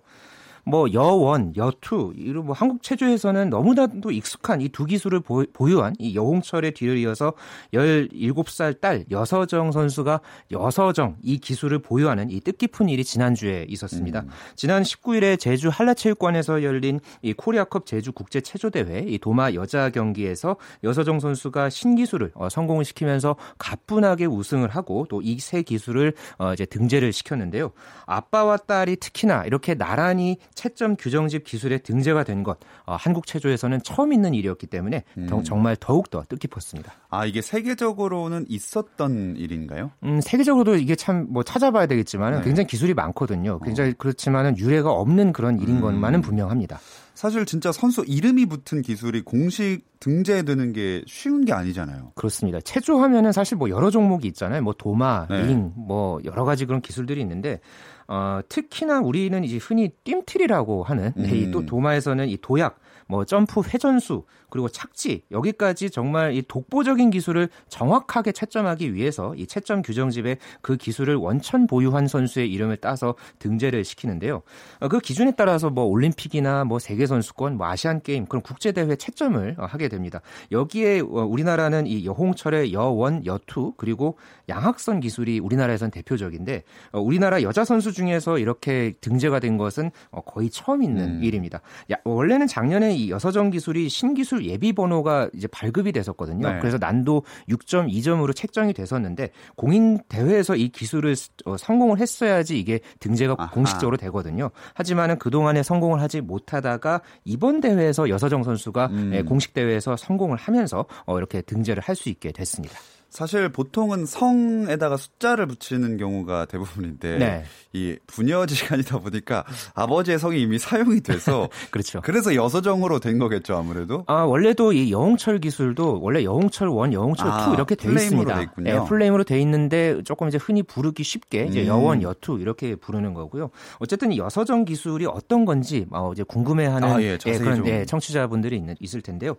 뭐 0.68 0.92
여원, 0.92 1.54
여투 1.56 2.12
이런 2.16 2.44
뭐 2.46 2.52
한국 2.54 2.82
체조에서는 2.82 3.50
너무나도 3.50 4.10
익숙한 4.10 4.60
이 4.60 4.68
두 4.68 4.84
기술을 4.84 5.20
보, 5.20 5.44
보유한 5.52 5.94
이 5.98 6.14
여홍철의 6.16 6.72
뒤를 6.72 6.98
이어서 6.98 7.32
17살 7.72 8.80
딸 8.80 9.04
여서정 9.10 9.70
선수가 9.72 10.20
여서정 10.50 11.16
이 11.22 11.38
기술을 11.38 11.78
보유하는 11.78 12.30
이 12.30 12.40
뜻깊은 12.40 12.88
일이 12.88 13.04
지난주에 13.04 13.64
있었습니다. 13.68 14.24
지난 14.56 14.82
19일에 14.82 15.38
제주 15.38 15.68
한라체육관에서 15.68 16.62
열린 16.64 16.98
이 17.22 17.32
코리아컵 17.32 17.86
제주 17.86 18.12
국제 18.12 18.40
체조 18.40 18.70
대회 18.70 19.04
이 19.06 19.18
도마 19.18 19.52
여자 19.54 19.88
경기에서 19.90 20.56
여서정 20.82 21.20
선수가 21.20 21.70
신기술을 21.70 22.32
어, 22.34 22.48
성공을 22.48 22.84
시키면서 22.84 23.36
가뿐하게 23.58 24.26
우승을 24.26 24.68
하고 24.70 25.06
또 25.08 25.20
이 25.22 25.38
세 25.38 25.62
기술을 25.62 26.12
어, 26.38 26.52
이제 26.52 26.66
등재를 26.66 27.12
시켰는데요. 27.12 27.70
아빠와 28.06 28.56
딸이 28.56 28.96
특히나 28.96 29.44
이렇게 29.44 29.74
나란히 29.74 30.38
채점 30.56 30.96
규정집 30.96 31.44
기술에 31.44 31.78
등재가 31.78 32.24
된것 32.24 32.58
어, 32.86 32.96
한국 32.98 33.26
체조에서는 33.26 33.80
처음 33.84 34.12
있는 34.12 34.34
일이었기 34.34 34.66
때문에 34.66 35.04
더- 35.28 35.42
정말 35.44 35.76
더욱 35.78 36.10
더 36.10 36.24
뜻깊었습니다. 36.28 36.92
아 37.10 37.24
이게 37.26 37.40
세계적으로는 37.40 38.46
있었던 38.48 39.36
일인가요? 39.36 39.92
음, 40.02 40.20
세계적으로도 40.20 40.76
이게 40.76 40.96
참 40.96 41.26
뭐 41.28 41.42
찾아봐야 41.42 41.86
되겠지만 41.86 42.34
네. 42.38 42.42
굉장히 42.42 42.66
기술이 42.66 42.94
많거든요. 42.94 43.58
굉장히 43.60 43.92
그렇지만은 43.96 44.56
유례가 44.58 44.90
없는 44.90 45.32
그런 45.32 45.60
일인 45.60 45.76
음. 45.76 45.80
것만은 45.82 46.20
분명합니다. 46.22 46.80
사실 47.14 47.46
진짜 47.46 47.72
선수 47.72 48.04
이름이 48.06 48.46
붙은 48.46 48.82
기술이 48.82 49.22
공식 49.22 49.80
등재되는 50.00 50.72
게 50.72 51.02
쉬운 51.06 51.44
게 51.44 51.52
아니잖아요. 51.52 52.12
그렇습니다. 52.14 52.60
체조 52.60 52.98
하면은 53.02 53.32
사실 53.32 53.56
뭐 53.56 53.70
여러 53.70 53.90
종목이 53.90 54.28
있잖아요. 54.28 54.62
뭐 54.62 54.74
도마, 54.76 55.26
네. 55.30 55.46
링, 55.46 55.72
뭐 55.76 56.20
여러 56.24 56.44
가지 56.44 56.66
그런 56.66 56.80
기술들이 56.82 57.20
있는데 57.22 57.60
어, 58.08 58.40
특히나 58.48 59.00
우리는 59.00 59.42
이제 59.44 59.56
흔히 59.56 59.90
뜀틀이라고 60.04 60.84
하는 60.84 61.12
네, 61.16 61.28
음. 61.30 61.34
이 61.36 61.50
또 61.50 61.66
도마에서는 61.66 62.28
이 62.28 62.36
도약, 62.40 62.78
뭐 63.08 63.24
점프 63.24 63.62
회전수 63.62 64.24
그리고 64.50 64.68
착지 64.68 65.22
여기까지 65.30 65.90
정말 65.90 66.34
이 66.34 66.42
독보적인 66.42 67.10
기술을 67.10 67.48
정확하게 67.68 68.32
채점하기 68.32 68.94
위해서 68.94 69.34
이 69.34 69.46
채점 69.46 69.82
규정집에 69.82 70.38
그 70.60 70.76
기술을 70.76 71.16
원천 71.16 71.66
보유한 71.66 72.06
선수의 72.06 72.50
이름을 72.52 72.78
따서 72.78 73.14
등재를 73.38 73.84
시키는데요. 73.84 74.42
어, 74.80 74.88
그 74.88 74.98
기준에 74.98 75.32
따라서 75.36 75.70
뭐 75.70 75.84
올림픽이나 75.84 76.64
뭐 76.64 76.78
세계 76.78 77.06
선수권, 77.06 77.56
뭐 77.56 77.66
아시안 77.66 78.00
게임 78.00 78.26
그런 78.26 78.42
국제 78.42 78.72
대회 78.72 78.96
채점을 78.96 79.56
어, 79.58 79.64
하게 79.66 79.88
됩니다. 79.88 80.20
여기에 80.52 81.00
어, 81.00 81.04
우리나라는 81.04 81.86
이 81.86 82.06
여홍철의 82.06 82.72
여원, 82.72 83.24
여투 83.26 83.74
그리고 83.76 84.16
양학선 84.48 85.00
기술이 85.00 85.38
우리나라에선 85.38 85.90
대표적인데 85.90 86.62
어, 86.92 87.00
우리나라 87.00 87.42
여자 87.42 87.64
선수 87.64 87.92
중에서 87.92 88.38
이렇게 88.38 88.94
등재가 89.00 89.40
된 89.40 89.58
것은 89.58 89.90
어, 90.10 90.20
거의 90.22 90.50
처음 90.50 90.82
있는 90.82 91.16
음. 91.16 91.22
일입니다. 91.22 91.60
야, 91.92 91.96
원래는 92.04 92.46
작년에 92.46 92.95
이 92.96 93.10
여서정 93.10 93.50
기술이 93.50 93.88
신기술 93.88 94.46
예비 94.46 94.72
번호가 94.72 95.28
이제 95.34 95.46
발급이 95.48 95.92
됐었거든요. 95.92 96.48
네. 96.48 96.58
그래서 96.60 96.78
난도 96.78 97.24
6.2점으로 97.48 98.34
책정이 98.34 98.72
됐었는데 98.72 99.30
공인 99.56 99.98
대회에서 100.08 100.56
이 100.56 100.68
기술을 100.68 101.14
어, 101.44 101.56
성공을 101.56 101.98
했어야지 102.00 102.58
이게 102.58 102.80
등재가 103.00 103.34
아하. 103.38 103.50
공식적으로 103.50 103.96
되거든요. 103.96 104.50
하지만은 104.74 105.18
그 105.18 105.30
동안에 105.30 105.62
성공을 105.62 106.00
하지 106.00 106.20
못하다가 106.20 107.02
이번 107.24 107.60
대회에서 107.60 108.08
여서정 108.08 108.42
선수가 108.44 108.86
음. 108.86 109.10
예, 109.14 109.22
공식 109.22 109.52
대회에서 109.52 109.96
성공을 109.96 110.36
하면서 110.38 110.86
어, 111.04 111.18
이렇게 111.18 111.42
등재를 111.42 111.82
할 111.82 111.96
수 111.96 112.10
있게 112.10 112.30
됐습니다. 112.30 112.76
사실 113.10 113.48
보통은 113.48 114.04
성에다가 114.04 114.96
숫자를 114.96 115.46
붙이는 115.46 115.96
경우가 115.96 116.46
대부분인데 116.46 117.18
네. 117.18 117.44
이 117.72 117.96
부녀지간이다 118.06 118.98
보니까 118.98 119.44
아버지의 119.74 120.18
성이 120.18 120.42
이미 120.42 120.58
사용이 120.58 121.00
돼서 121.00 121.48
그렇죠. 121.70 122.00
그래서 122.02 122.34
여서정으로 122.34 122.98
된 123.00 123.18
거겠죠 123.18 123.56
아무래도. 123.56 124.04
아 124.06 124.22
원래도 124.22 124.72
이 124.72 124.92
여홍철 124.92 125.38
기술도 125.38 126.00
원래 126.02 126.24
여홍철 126.24 126.68
1, 126.68 126.92
여홍철 126.92 127.28
아, 127.28 127.48
2 127.50 127.54
이렇게 127.54 127.74
돼 127.74 127.90
있습니다. 127.90 128.34
돼 128.34 128.42
있군요. 128.42 128.72
네, 128.72 128.88
플레임으로 128.88 129.24
돼 129.24 129.40
있는데 129.40 130.02
조금 130.04 130.28
이제 130.28 130.38
흔히 130.38 130.62
부르기 130.62 131.02
쉽게 131.02 131.46
이제 131.46 131.62
음. 131.62 131.66
여원, 131.66 132.02
여투 132.02 132.38
이렇게 132.40 132.74
부르는 132.76 133.14
거고요. 133.14 133.50
어쨌든 133.78 134.12
이 134.12 134.18
여서정 134.18 134.64
기술이 134.64 135.06
어떤 135.06 135.44
건지 135.44 135.86
어, 135.90 136.12
이제 136.12 136.22
궁금해하는 136.22 136.88
아, 136.88 137.02
예, 137.02 137.18
예, 137.26 137.38
그런 137.38 137.66
예, 137.66 137.84
청취자분들이 137.84 138.56
있는, 138.56 138.74
있을 138.80 139.02
텐데요. 139.02 139.36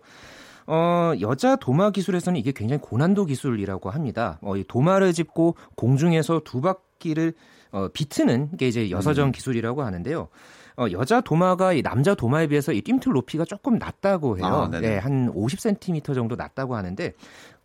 어, 0.70 1.14
여자 1.22 1.56
도마 1.56 1.90
기술에서는 1.90 2.38
이게 2.38 2.52
굉장히 2.52 2.82
고난도 2.82 3.24
기술이라고 3.24 3.88
합니다. 3.88 4.38
어, 4.42 4.54
이 4.56 4.64
도마를 4.68 5.14
짚고 5.14 5.56
공중에서 5.76 6.42
두 6.44 6.60
바퀴를 6.60 7.32
어, 7.70 7.88
비트는 7.88 8.56
게 8.58 8.68
이제 8.68 8.90
여서정 8.90 9.28
음. 9.28 9.32
기술이라고 9.32 9.82
하는데요. 9.82 10.28
어, 10.76 10.86
여자 10.92 11.22
도마가 11.22 11.72
이 11.72 11.82
남자 11.82 12.14
도마에 12.14 12.46
비해서 12.48 12.72
이 12.72 12.82
뜀틀 12.82 13.12
높이가 13.12 13.46
조금 13.46 13.78
낮다고 13.78 14.38
해요. 14.38 14.68
아, 14.72 14.80
네, 14.80 14.98
한 14.98 15.32
50cm 15.34 16.14
정도 16.14 16.36
낮다고 16.36 16.76
하는데 16.76 17.14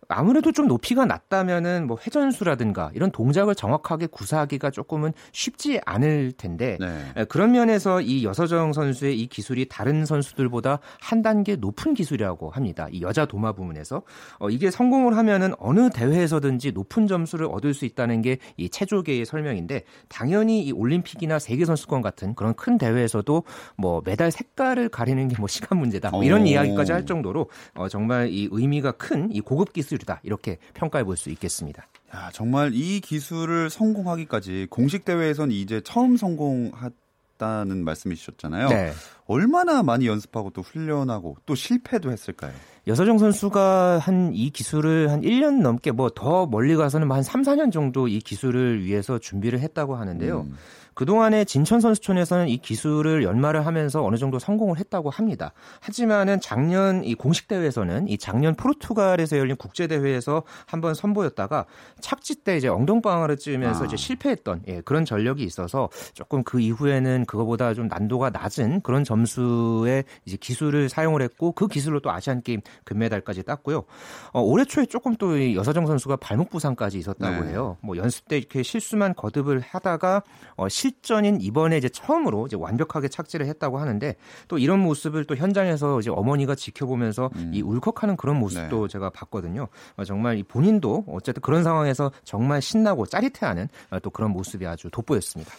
아무래도 0.08 0.52
좀 0.52 0.66
높이가 0.68 1.04
낮다면은 1.04 1.86
뭐 1.86 1.98
회전수라든가 2.04 2.90
이런 2.94 3.10
동작을 3.10 3.54
정확하게 3.54 4.06
구사하기가 4.06 4.70
조금은 4.70 5.12
쉽지 5.32 5.80
않을 5.84 6.32
텐데 6.36 6.78
네. 6.80 7.24
그런 7.26 7.52
면에서 7.52 8.00
이 8.00 8.24
여서정 8.24 8.72
선수의 8.72 9.18
이 9.20 9.26
기술이 9.26 9.66
다른 9.68 10.04
선수들보다 10.06 10.78
한 11.00 11.22
단계 11.22 11.56
높은 11.56 11.94
기술이라고 11.94 12.50
합니다. 12.50 12.86
이 12.90 13.02
여자 13.02 13.26
도마 13.26 13.52
부문에서 13.52 14.02
어, 14.38 14.50
이게 14.50 14.70
성공을 14.70 15.16
하면은 15.16 15.52
어느 15.58 15.90
대회에서든지 15.90 16.72
높은 16.72 17.06
점수를 17.06 17.46
얻을 17.46 17.74
수 17.74 17.84
있다는 17.84 18.22
게 18.22 18.38
이 18.56 18.68
체조계의 18.68 19.24
설명인데 19.24 19.84
당연히 20.08 20.62
이 20.64 20.72
올림픽이나 20.72 21.38
세계 21.38 21.64
선수권 21.64 22.02
같은 22.02 22.34
그런 22.34 22.54
큰 22.54 22.78
대회에서도 22.78 23.42
뭐 23.76 24.02
메달 24.04 24.30
색깔을 24.30 24.88
가리는 24.88 25.28
게 25.28 25.34
뭐 25.38 25.48
시간 25.48 25.78
문제다 25.80 26.10
뭐 26.10 26.22
이런 26.22 26.42
오. 26.42 26.44
이야기까지 26.46 26.92
할 26.92 27.04
정도로 27.06 27.50
어, 27.74 27.88
정말 27.88 28.28
이 28.30 28.48
의미가 28.52 28.92
큰 28.92 29.28
이 29.32 29.40
고급 29.40 29.72
기술 29.72 29.93
기술이다. 29.94 30.20
이렇게 30.22 30.58
평가해 30.74 31.04
볼 31.04 31.16
수 31.16 31.30
있겠습니다. 31.30 31.86
야, 32.14 32.30
정말 32.32 32.72
이 32.74 33.00
기술을 33.00 33.70
성공하기까지 33.70 34.66
공식 34.70 35.04
대회에선 35.04 35.50
이제 35.52 35.80
처음 35.84 36.16
성공했다는 36.16 37.84
말씀이셨잖아요. 37.84 38.68
네. 38.68 38.92
얼마나 39.26 39.82
많이 39.82 40.06
연습하고 40.06 40.50
또 40.50 40.62
훈련하고 40.62 41.36
또 41.46 41.54
실패도 41.54 42.10
했을까요? 42.10 42.52
여서정 42.86 43.18
선수가 43.18 43.98
한 43.98 44.32
이 44.34 44.50
기술을 44.50 45.10
한 45.10 45.22
1년 45.22 45.62
넘게 45.62 45.92
뭐 45.92 46.10
더 46.10 46.46
멀리 46.46 46.76
가서는 46.76 47.10
한 47.10 47.22
3, 47.22 47.42
4년 47.42 47.72
정도 47.72 48.08
이 48.08 48.18
기술을 48.18 48.84
위해서 48.84 49.18
준비를 49.18 49.60
했다고 49.60 49.96
하는데요. 49.96 50.40
음. 50.42 50.56
그동안에 50.94 51.44
진천 51.44 51.80
선수촌에서는 51.80 52.48
이 52.48 52.58
기술을 52.58 53.24
연마를 53.24 53.66
하면서 53.66 54.04
어느 54.04 54.16
정도 54.16 54.38
성공을 54.38 54.78
했다고 54.78 55.10
합니다. 55.10 55.52
하지만은 55.80 56.40
작년 56.40 57.04
이 57.04 57.14
공식 57.14 57.48
대회에서는 57.48 58.08
이 58.08 58.18
작년 58.18 58.54
포르투갈에서 58.54 59.38
열린 59.38 59.56
국제 59.56 59.86
대회에서 59.86 60.42
한번 60.66 60.94
선보였다가 60.94 61.66
착지 62.00 62.44
때 62.44 62.56
이제 62.56 62.68
엉덩방아를 62.68 63.36
찌면서 63.36 63.84
아. 63.84 63.86
이제 63.86 63.96
실패했던 63.96 64.62
예, 64.68 64.80
그런 64.82 65.04
전력이 65.04 65.42
있어서 65.42 65.88
조금 66.12 66.42
그 66.44 66.60
이후에는 66.60 67.24
그거보다 67.26 67.74
좀 67.74 67.88
난도가 67.88 68.30
낮은 68.30 68.82
그런 68.82 69.04
점수의 69.04 70.04
이제 70.24 70.36
기술을 70.36 70.88
사용을 70.88 71.22
했고 71.22 71.52
그 71.52 71.68
기술로 71.68 72.00
또 72.00 72.10
아시안 72.10 72.42
게임 72.42 72.60
금메달까지 72.84 73.42
땄고요. 73.42 73.84
어, 74.32 74.40
올해 74.40 74.64
초에 74.64 74.86
조금 74.86 75.16
또 75.16 75.54
여서정 75.54 75.86
선수가 75.86 76.16
발목 76.16 76.50
부상까지 76.50 76.98
있었다고 76.98 77.44
네. 77.44 77.50
해요. 77.50 77.76
뭐 77.80 77.96
연습 77.96 78.28
때 78.28 78.38
이렇게 78.38 78.62
실수만 78.62 79.14
거듭을 79.14 79.60
하다가 79.60 80.22
어, 80.56 80.68
실전인 80.84 81.40
이번에 81.40 81.78
이제 81.78 81.88
처음으로 81.88 82.46
이제 82.46 82.56
완벽하게 82.56 83.08
착지를 83.08 83.46
했다고 83.46 83.78
하는데 83.78 84.16
또 84.48 84.58
이런 84.58 84.80
모습을 84.80 85.24
또 85.24 85.34
현장에서 85.34 85.98
이제 85.98 86.10
어머니가 86.10 86.54
지켜보면서 86.54 87.30
음. 87.36 87.52
이 87.54 87.62
울컥하는 87.62 88.18
그런 88.18 88.38
모습도 88.38 88.86
네. 88.86 88.92
제가 88.92 89.08
봤거든요. 89.08 89.68
어, 89.96 90.04
정말 90.04 90.36
이 90.36 90.42
본인도 90.42 91.06
어쨌든 91.08 91.40
그런 91.40 91.64
상황에서 91.64 92.12
정말 92.22 92.60
신나고 92.60 93.06
짜릿해하는 93.06 93.68
어, 93.92 93.98
또 94.00 94.10
그런 94.10 94.32
모습이 94.32 94.66
아주 94.66 94.90
돋보였습니다. 94.90 95.50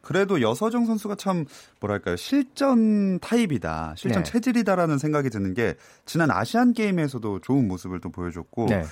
그래도 0.00 0.40
여서정 0.40 0.84
선수가 0.84 1.14
참 1.14 1.44
뭐랄까요 1.78 2.16
실전 2.16 3.20
타입이다 3.20 3.94
실전 3.96 4.24
네. 4.24 4.32
체질이다라는 4.32 4.98
생각이 4.98 5.30
드는 5.30 5.54
게 5.54 5.76
지난 6.06 6.32
아시안 6.32 6.72
게임에서도 6.72 7.38
좋은 7.38 7.68
모습을 7.68 8.00
또 8.00 8.10
보여줬고 8.10 8.66
네. 8.66 8.82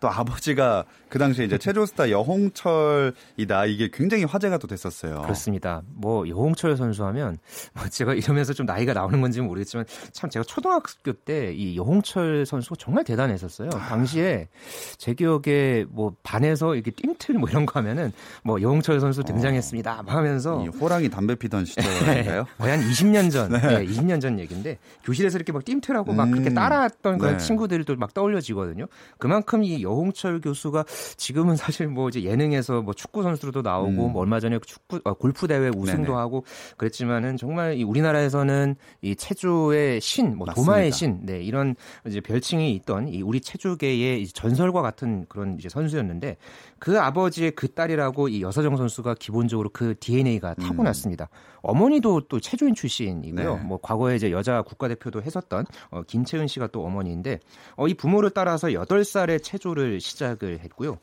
또 0.00 0.08
아버지가 0.08 0.84
그 1.08 1.18
당시에 1.18 1.44
이제 1.46 1.58
체조스타 1.58 2.10
여홍철이다 2.10 3.66
이게 3.66 3.90
굉장히 3.92 4.24
화제가 4.24 4.58
또 4.58 4.66
됐었어요. 4.66 5.22
그렇습니다. 5.22 5.82
뭐 5.94 6.28
여홍철 6.28 6.76
선수 6.76 7.04
하면 7.06 7.38
뭐 7.74 7.88
제가 7.88 8.14
이러면서 8.14 8.52
좀 8.52 8.66
나이가 8.66 8.92
나오는 8.92 9.20
건지 9.20 9.40
모르겠지만 9.40 9.86
참 10.12 10.30
제가 10.30 10.44
초등학교 10.44 11.12
때 11.12 11.48
이 11.58 11.76
여홍철 11.76 12.46
선수가 12.46 12.76
정말 12.78 13.04
대단했었어요. 13.04 13.70
당시에 13.70 14.48
제 14.96 15.14
기억에 15.14 15.84
뭐 15.88 16.14
반에서 16.22 16.74
이렇게 16.74 16.90
띵틀 16.90 17.36
뭐 17.36 17.48
이런 17.48 17.66
거 17.66 17.78
하면은 17.80 18.12
뭐 18.44 18.60
여홍철 18.60 19.00
선수 19.00 19.22
등장했습니다. 19.24 20.02
막 20.02 20.14
하면서 20.14 20.58
호랑이 20.80 21.08
담배 21.08 21.34
피던 21.34 21.64
시절인가요? 21.64 22.46
거의 22.58 22.76
한 22.76 22.80
20년 22.88 23.30
전, 23.30 23.50
네. 23.50 23.58
네, 23.60 23.86
20년 23.86 24.20
전 24.20 24.38
얘기인데 24.38 24.78
교실에서 25.04 25.36
이렇게 25.38 25.52
막 25.52 25.64
띵틀하고 25.64 26.12
막 26.12 26.24
음, 26.24 26.32
그렇게 26.32 26.54
따라했던 26.54 27.18
그런 27.18 27.38
네. 27.38 27.44
친구들도 27.44 27.96
막 27.96 28.14
떠올려지거든요. 28.14 28.86
그만큼 29.18 29.64
이 29.64 29.82
여홍철 29.88 30.40
교수가 30.40 30.84
지금은 31.16 31.56
사실 31.56 31.88
뭐 31.88 32.08
이제 32.08 32.22
예능에서 32.22 32.82
뭐 32.82 32.94
축구 32.94 33.22
선수로도 33.22 33.62
나오고 33.62 34.06
음. 34.06 34.12
뭐 34.12 34.22
얼마 34.22 34.40
전에 34.40 34.58
축구 34.64 35.00
아, 35.04 35.12
골프 35.12 35.46
대회 35.48 35.68
우승도 35.68 36.02
네네. 36.02 36.12
하고 36.12 36.44
그랬지만은 36.76 37.36
정말 37.36 37.76
이 37.76 37.82
우리나라에서는 37.82 38.76
이 39.02 39.16
체조의 39.16 40.00
신, 40.00 40.36
뭐 40.36 40.46
도마의 40.46 40.92
신, 40.92 41.20
네 41.24 41.40
이런 41.40 41.74
이제 42.06 42.20
별칭이 42.20 42.74
있던 42.76 43.08
이 43.08 43.22
우리 43.22 43.40
체조계의 43.40 44.28
전설과 44.28 44.82
같은 44.82 45.26
그런 45.28 45.56
이제 45.58 45.68
선수였는데 45.68 46.36
그 46.78 47.00
아버지의 47.00 47.52
그 47.52 47.68
딸이라고 47.68 48.28
이 48.28 48.42
여서정 48.42 48.76
선수가 48.76 49.14
기본적으로 49.14 49.70
그 49.72 49.94
DNA가 49.98 50.54
음. 50.58 50.62
타고났습니다. 50.62 51.28
음. 51.30 51.57
어머니도 51.62 52.22
또 52.28 52.40
체조인 52.40 52.74
출신이고요. 52.74 53.56
네. 53.56 53.62
뭐 53.64 53.78
과거에 53.80 54.16
이제 54.16 54.30
여자 54.30 54.62
국가대표도 54.62 55.22
했었던 55.22 55.66
어, 55.90 56.02
김채은 56.02 56.46
씨가 56.46 56.68
또 56.68 56.84
어머니인데 56.84 57.40
어, 57.76 57.88
이 57.88 57.94
부모를 57.94 58.30
따라서 58.30 58.68
8살에 58.68 59.42
체조를 59.42 60.00
시작을 60.00 60.60
했고요. 60.60 60.98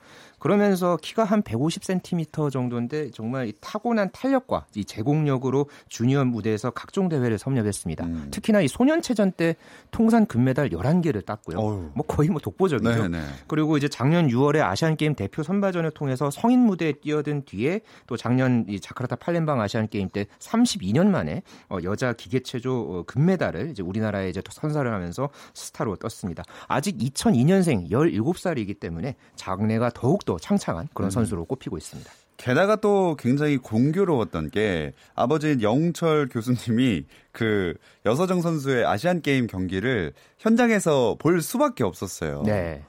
그러면서 0.45 0.95
키가 1.01 1.23
한 1.23 1.41
150cm 1.41 2.51
정도인데 2.51 3.09
정말 3.09 3.47
이 3.47 3.53
타고난 3.59 4.11
탄력과 4.11 4.67
이 4.75 4.85
제공력으로 4.85 5.67
주니어 5.89 6.23
무대에서 6.25 6.69
각종 6.69 7.09
대회를 7.09 7.39
섭렵했습니다. 7.39 8.05
음. 8.05 8.27
특히나 8.29 8.61
이 8.61 8.67
소년체전 8.67 9.31
때 9.31 9.55
통산 9.89 10.27
금메달 10.27 10.69
11개를 10.69 11.25
땄고요. 11.25 11.57
어휴. 11.57 11.91
뭐 11.95 12.05
거의 12.05 12.29
뭐 12.29 12.39
독보적이죠. 12.39 12.91
네네. 12.91 13.07
네. 13.07 13.23
그리고 13.47 13.75
이제 13.75 13.87
작년 13.87 14.27
6월에 14.27 14.61
아시안 14.61 14.97
게임 14.97 15.15
대표 15.15 15.41
선발전을 15.41 15.89
통해서 15.89 16.29
성인 16.29 16.59
무대에 16.59 16.91
뛰어든 16.91 17.45
뒤에 17.45 17.81
또 18.05 18.15
작년 18.15 18.65
이 18.69 18.79
자카르타 18.79 19.15
팔렘방 19.15 19.59
아시안 19.59 19.87
게임 19.87 20.09
때 20.09 20.27
32년 20.37 21.07
만에 21.07 21.41
어, 21.69 21.79
여자 21.81 22.13
기계체조 22.13 22.71
어, 22.71 23.03
금메달을 23.07 23.71
이제 23.71 23.81
우리나라에 23.81 24.29
이제 24.29 24.43
선사를 24.47 24.93
하면서 24.93 25.27
스타로 25.55 25.95
떴습니다. 25.95 26.43
아직 26.67 26.99
2002년생 26.99 27.89
17살이기 27.89 28.79
때문에 28.79 29.15
장래가 29.35 29.89
더욱더 29.89 30.34
창창한 30.39 30.87
그런 30.93 31.07
음. 31.07 31.11
선수로 31.11 31.45
꼽히고 31.45 31.77
있습니다. 31.77 32.11
게다가 32.37 32.75
또 32.75 33.15
굉장히 33.17 33.57
공교로웠던 33.57 34.49
게 34.49 34.93
아버지 35.15 35.57
영철 35.61 36.27
교수님이 36.29 37.05
그 37.31 37.75
여서정 38.05 38.41
선수의 38.41 38.85
아시안 38.85 39.21
게임 39.21 39.47
경기를 39.47 40.13
현장에서 40.37 41.15
볼 41.17 41.41
수밖에 41.41 41.83
없었어요. 41.83 42.43
네. 42.45 42.83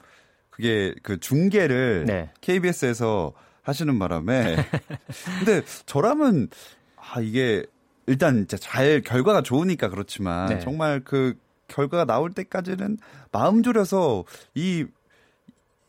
그게 0.51 0.95
그 1.03 1.21
중계를 1.21 2.05
네. 2.07 2.31
KBS에서 2.41 3.33
하시는 3.63 3.99
바람에 3.99 4.57
근데 5.39 5.63
저라면 5.87 6.49
아 6.97 7.21
이게 7.21 7.65
일단 8.07 8.47
잘 8.49 9.03
결과가 9.03 9.43
좋으니까 9.43 9.89
그렇지만 9.89 10.49
네. 10.49 10.61
정말 10.61 11.03
그 11.05 11.35
결과가 11.69 12.05
나올 12.05 12.33
때까지는 12.33 12.99
마음 13.33 13.63
졸여서 13.63 14.25
이 14.55 14.87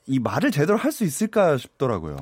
이 0.07 0.19
말을 0.19 0.51
제대로 0.51 0.77
할 0.77 0.91
수 0.91 1.03
있을까 1.03 1.57
싶더라고요. 1.57 2.17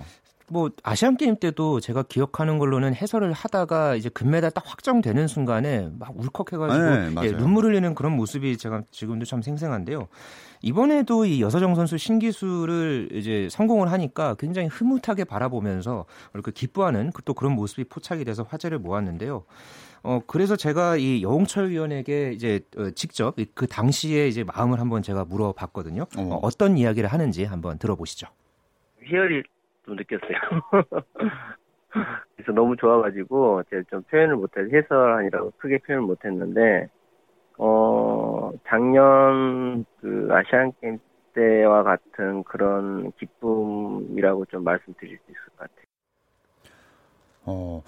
뭐 0.47 0.69
아시안 0.83 1.17
게임 1.17 1.37
때도 1.37 1.79
제가 1.79 2.03
기억하는 2.03 2.59
걸로는 2.59 2.93
해설을 2.93 3.33
하다가 3.33 3.95
이제 3.95 4.09
금메달 4.09 4.51
딱 4.51 4.63
확정되는 4.67 5.27
순간에 5.27 5.89
막 5.97 6.11
울컥해가지고 6.15 7.21
네, 7.21 7.27
예, 7.27 7.31
눈물 7.31 7.65
흘리는 7.65 7.95
그런 7.95 8.15
모습이 8.15 8.57
제가 8.57 8.83
지금도 8.91 9.25
참 9.25 9.41
생생한데요. 9.41 10.07
이번에도 10.61 11.25
이 11.25 11.41
여서정 11.41 11.73
선수 11.73 11.97
신기술을 11.97 13.09
이제 13.13 13.47
성공을 13.49 13.91
하니까 13.91 14.35
굉장히 14.35 14.67
흐뭇하게 14.67 15.23
바라보면서 15.23 16.05
이렇게 16.35 16.51
기뻐하는 16.51 17.11
그또 17.11 17.33
그런 17.33 17.53
모습이 17.53 17.85
포착이 17.85 18.23
돼서 18.23 18.45
화제를 18.47 18.77
모았는데요. 18.77 19.45
어 20.05 20.21
그래서 20.27 20.55
제가 20.55 20.97
이 20.97 21.23
여홍철 21.23 21.69
위원에게 21.69 22.31
이제 22.31 22.59
어, 22.77 22.91
직접 22.91 23.35
그 23.55 23.65
당시에 23.65 24.27
이제 24.27 24.43
마음을 24.43 24.79
한번 24.79 25.01
제가 25.01 25.25
물어봤거든요. 25.25 26.03
어. 26.03 26.21
어, 26.21 26.39
어떤 26.43 26.77
이야기를 26.77 27.11
하는지 27.11 27.43
한번 27.43 27.79
들어보시죠. 27.79 28.27
희열이 29.01 29.41
좀 29.83 29.95
느꼈어요. 29.95 30.37
그래서 32.35 32.51
너무 32.51 32.75
좋아가지고 32.75 33.63
제가 33.71 33.81
좀 33.89 34.03
표현을 34.03 34.35
못해서 34.35 34.69
해설하니라고 34.71 35.53
크게 35.57 35.79
표현을 35.79 36.05
못했는데 36.05 36.87
어 37.57 38.51
작년 38.67 39.85
그 40.01 40.27
아시안 40.29 40.71
게임 40.81 40.99
때와 41.33 41.81
같은 41.81 42.43
그런 42.43 43.11
기쁨이라고 43.13 44.45
좀 44.45 44.63
말씀드릴 44.63 45.17
수 45.17 45.31
있을 45.31 45.41
것 45.57 45.57
같아요. 45.57 45.85
어 47.47 47.81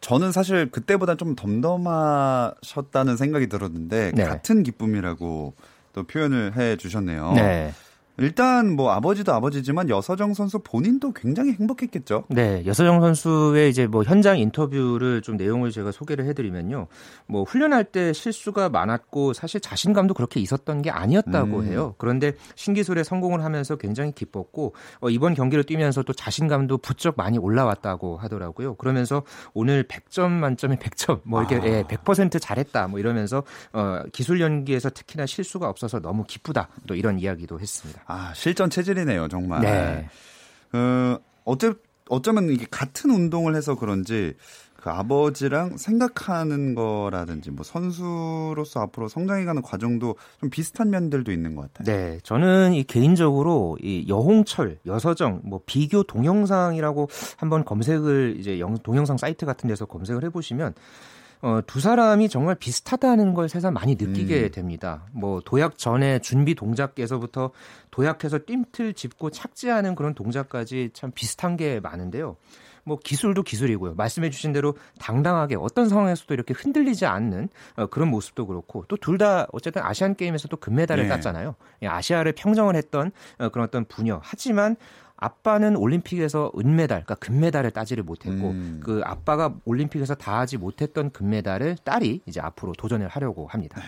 저는 0.00 0.32
사실 0.32 0.70
그때보다 0.70 1.14
좀 1.16 1.34
덤덤하셨다는 1.34 3.16
생각이 3.16 3.48
들었는데 3.48 4.12
네. 4.14 4.24
같은 4.24 4.62
기쁨이라고 4.62 5.54
또 5.92 6.02
표현을 6.04 6.56
해 6.56 6.76
주셨네요. 6.76 7.32
네. 7.34 7.72
일단 8.18 8.76
뭐 8.76 8.92
아버지도 8.92 9.32
아버지지만 9.32 9.88
여서정 9.88 10.34
선수 10.34 10.58
본인도 10.58 11.12
굉장히 11.12 11.52
행복했겠죠. 11.52 12.24
네, 12.28 12.62
여서정 12.66 13.00
선수의 13.00 13.70
이제 13.70 13.86
뭐 13.86 14.02
현장 14.02 14.38
인터뷰를 14.38 15.22
좀 15.22 15.36
내용을 15.36 15.70
제가 15.70 15.90
소개를 15.90 16.26
해드리면요. 16.26 16.86
뭐 17.26 17.44
훈련할 17.44 17.84
때 17.84 18.12
실수가 18.12 18.68
많았고 18.68 19.32
사실 19.32 19.60
자신감도 19.60 20.14
그렇게 20.14 20.38
있었던 20.40 20.82
게 20.82 20.90
아니었다고 20.90 21.60
음. 21.60 21.64
해요. 21.64 21.94
그런데 21.98 22.32
신기술에 22.56 23.04
성공을 23.04 23.42
하면서 23.42 23.76
굉장히 23.76 24.12
기뻤고 24.12 24.74
어, 25.00 25.08
이번 25.08 25.34
경기를 25.34 25.64
뛰면서 25.64 26.02
또 26.02 26.12
자신감도 26.12 26.78
부쩍 26.78 27.14
많이 27.16 27.38
올라왔다고 27.38 28.18
하더라고요. 28.18 28.74
그러면서 28.74 29.22
오늘 29.54 29.84
100점 29.84 30.30
만점에 30.30 30.76
100점 30.76 31.20
뭐 31.24 31.40
이렇게 31.42 31.56
아. 31.56 31.64
예, 31.64 31.82
100% 31.84 32.40
잘했다 32.40 32.88
뭐 32.88 32.98
이러면서 32.98 33.44
어, 33.72 34.02
기술 34.12 34.40
연기에서 34.40 34.90
특히나 34.90 35.24
실수가 35.26 35.68
없어서 35.68 36.00
너무 36.00 36.24
기쁘다 36.24 36.68
또 36.86 36.94
이런 36.94 37.18
이야기도 37.18 37.58
했습니다. 37.58 38.02
아, 38.10 38.32
실전 38.34 38.70
체질이네요, 38.70 39.28
정말. 39.28 39.60
네. 39.60 40.08
어, 40.72 41.18
어째, 41.44 41.74
어쩌면 42.08 42.50
이게 42.50 42.66
같은 42.68 43.10
운동을 43.10 43.54
해서 43.54 43.76
그런지 43.76 44.34
그 44.80 44.90
아버지랑 44.90 45.76
생각하는 45.76 46.74
거라든지 46.74 47.50
뭐 47.50 47.64
선수로서 47.64 48.80
앞으로 48.80 49.08
성장해가는 49.08 49.62
과정도 49.62 50.16
좀 50.40 50.48
비슷한 50.48 50.90
면들도 50.90 51.30
있는 51.30 51.54
것 51.54 51.72
같아요. 51.72 51.94
네, 51.94 52.18
저는 52.22 52.72
이 52.72 52.82
개인적으로 52.84 53.76
이 53.82 54.06
여홍철, 54.08 54.78
여서정, 54.86 55.42
뭐 55.44 55.60
비교 55.66 56.02
동영상이라고 56.02 57.08
한번 57.36 57.64
검색을 57.64 58.36
이제 58.38 58.58
영, 58.58 58.76
동영상 58.78 59.18
사이트 59.18 59.44
같은 59.44 59.68
데서 59.68 59.84
검색을 59.84 60.24
해보시면 60.24 60.74
어, 61.42 61.60
두 61.66 61.80
사람이 61.80 62.28
정말 62.28 62.54
비슷하다는 62.54 63.32
걸 63.34 63.48
새삼 63.48 63.72
많이 63.74 63.94
느끼게 63.94 64.42
음. 64.44 64.50
됩니다. 64.50 65.06
뭐 65.12 65.40
도약 65.44 65.78
전에 65.78 66.18
준비 66.20 66.54
동작에서부터 66.54 67.50
도약해서 67.90 68.38
뜀틀 68.38 68.92
짚고 68.92 69.30
착지하는 69.30 69.94
그런 69.94 70.14
동작까지 70.14 70.90
참 70.92 71.10
비슷한 71.14 71.56
게 71.56 71.80
많은데요. 71.80 72.36
뭐 72.84 72.98
기술도 72.98 73.42
기술이고요. 73.42 73.94
말씀해 73.94 74.30
주신 74.30 74.52
대로 74.52 74.74
당당하게 74.98 75.56
어떤 75.58 75.88
상황에서도 75.88 76.32
이렇게 76.32 76.54
흔들리지 76.54 77.04
않는 77.06 77.48
어, 77.76 77.86
그런 77.86 78.08
모습도 78.08 78.46
그렇고 78.46 78.84
또 78.88 78.96
둘 78.96 79.18
다 79.18 79.46
어쨌든 79.52 79.82
아시안 79.82 80.14
게임에서도 80.14 80.54
금메달을 80.56 81.04
네. 81.04 81.08
땄잖아요. 81.08 81.54
예, 81.82 81.86
아시아를 81.88 82.32
평정을 82.32 82.76
했던 82.76 83.12
어, 83.38 83.48
그런 83.50 83.66
어떤 83.66 83.84
분야. 83.84 84.18
하지만 84.22 84.76
아빠는 85.20 85.76
올림픽에서 85.76 86.50
은메달, 86.58 87.04
그러니까 87.04 87.14
금메달을 87.16 87.70
따지를 87.70 88.02
못했고 88.02 88.50
음. 88.50 88.80
그 88.82 89.02
아빠가 89.04 89.54
올림픽에서 89.66 90.14
다하지 90.14 90.56
못했던 90.56 91.10
금메달을 91.10 91.76
딸이 91.84 92.22
이제 92.26 92.40
앞으로 92.40 92.72
도전을 92.72 93.06
하려고 93.06 93.46
합니다. 93.46 93.80
네. 93.80 93.86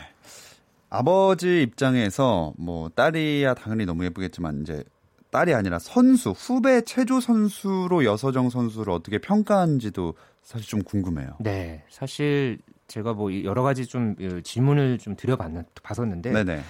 아버지 0.91 1.63
입장에서 1.63 2.53
뭐 2.59 2.91
딸이야 2.91 3.55
당연히 3.55 3.87
너무 3.87 4.05
예쁘겠지만 4.05 4.61
이제 4.61 4.85
딸이 5.31 5.55
아니라 5.55 5.79
선수 5.79 6.33
후배 6.33 6.83
체조 6.83 7.19
선수로 7.19 8.05
여서정 8.05 8.51
선수를 8.51 8.93
어떻게 8.93 9.17
평가한지도 9.17 10.13
사실 10.43 10.69
좀 10.69 10.83
궁금해요. 10.83 11.39
네, 11.41 11.83
사실 11.89 12.59
제가 12.89 13.15
뭐 13.15 13.33
여러 13.43 13.63
가지 13.63 13.87
좀 13.87 14.15
질문을 14.45 14.99
좀 14.99 15.17
드려봤었는데 15.17 16.31
네네. 16.31 16.61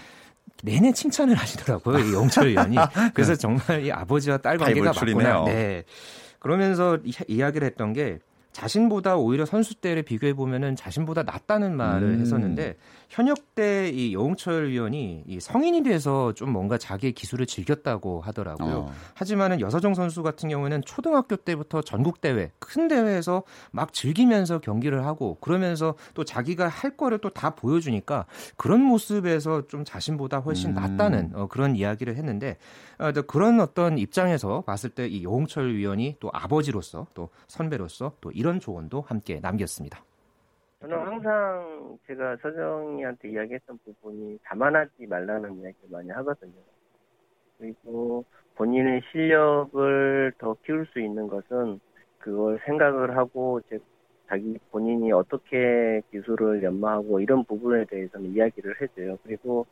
내내 0.63 0.93
칭찬을 0.93 1.35
하시더라고요. 1.35 1.99
이 1.99 2.15
영철 2.15 2.49
의원이. 2.49 2.77
그래서 3.15 3.35
정말 3.35 3.85
이 3.85 3.91
아버지와 3.91 4.39
딸 4.39 4.59
관계가 4.59 4.93
맞구나. 4.93 5.45
네. 5.45 5.85
그러면서 6.39 6.99
이, 7.05 7.13
이야기를 7.29 7.67
했던 7.67 7.93
게 7.93 8.19
자신보다 8.53 9.17
오히려 9.17 9.45
선수 9.45 9.75
때를 9.75 10.03
비교해 10.03 10.35
보면은 10.35 10.77
자신보다 10.77 11.23
낫다는 11.25 11.77
말을 11.77 12.09
음. 12.09 12.21
했었는데 12.21 12.77
현역 13.09 13.55
때 13.55 13.93
이 13.93 14.15
여홍철 14.15 14.69
위원이 14.69 15.25
이 15.27 15.41
성인이 15.41 15.83
돼서 15.83 16.33
좀 16.35 16.51
뭔가 16.51 16.79
자기의 16.79 17.13
기술을 17.13 17.47
즐겼다고 17.47 18.21
하더라고요. 18.21 18.75
어. 18.75 18.93
하지만은 19.15 19.61
여서정 19.61 19.95
선수 19.95 20.23
같은 20.23 20.49
경우에는 20.49 20.83
초등학교 20.83 21.37
때부터 21.37 21.83
전국 21.83 22.21
대회, 22.21 22.51
큰 22.59 22.89
대회에서 22.89 23.43
막 23.71 23.93
즐기면서 23.93 24.61
경기를 24.61 25.05
하고 25.05 25.37
그러면서 25.41 25.95
또 26.15 26.25
자기가 26.25 26.69
할 26.69 26.97
거를 26.97 27.19
또 27.19 27.33
다 27.33 27.55
보여주니까 27.55 28.27
그런 28.57 28.83
모습에서 28.83 29.67
좀 29.67 29.85
자신보다 29.85 30.39
훨씬 30.41 30.71
음. 30.71 30.75
낫다는 30.75 31.33
어, 31.35 31.47
그런 31.49 31.75
이야기를 31.77 32.17
했는데 32.17 32.59
어, 32.99 33.11
그런 33.13 33.59
어떤 33.61 33.99
입장에서 33.99 34.63
봤을 34.67 34.91
때 34.91 35.09
이 35.09 35.25
여홍철 35.25 35.75
위원이 35.75 36.17
또 36.21 36.31
아버지로서 36.33 37.07
또 37.15 37.31
선배로서 37.49 38.13
또 38.21 38.31
이런 38.43 38.59
조언도 38.59 39.03
함께 39.03 39.39
남겼습니다. 39.41 40.03
저는 40.81 40.99
항상 40.99 41.97
제가 42.09 42.37
서정이한테 42.43 43.31
이야기했던 43.31 43.79
부분이 43.85 44.41
자만하지 44.49 45.07
말라는 45.07 45.61
이야기를 45.61 45.89
많이 45.91 46.11
하거든요. 46.11 46.53
그리고 47.57 48.25
본인의 48.57 49.03
실력을 49.13 50.33
더 50.39 50.57
키울 50.67 50.85
수 50.87 50.99
있는 50.99 51.29
것은 51.29 51.79
그걸 52.19 52.59
생각을 52.67 53.17
하고 53.17 53.61
이제 53.65 53.79
자기 54.29 54.59
본인이 54.73 55.13
어떻게 55.13 56.03
기술을 56.11 56.65
연마하고 56.65 57.21
이런 57.21 57.45
부분에 57.45 57.85
대해서는 57.85 58.33
이야기를 58.33 58.81
해줘요. 58.81 59.19
그리고 59.23 59.67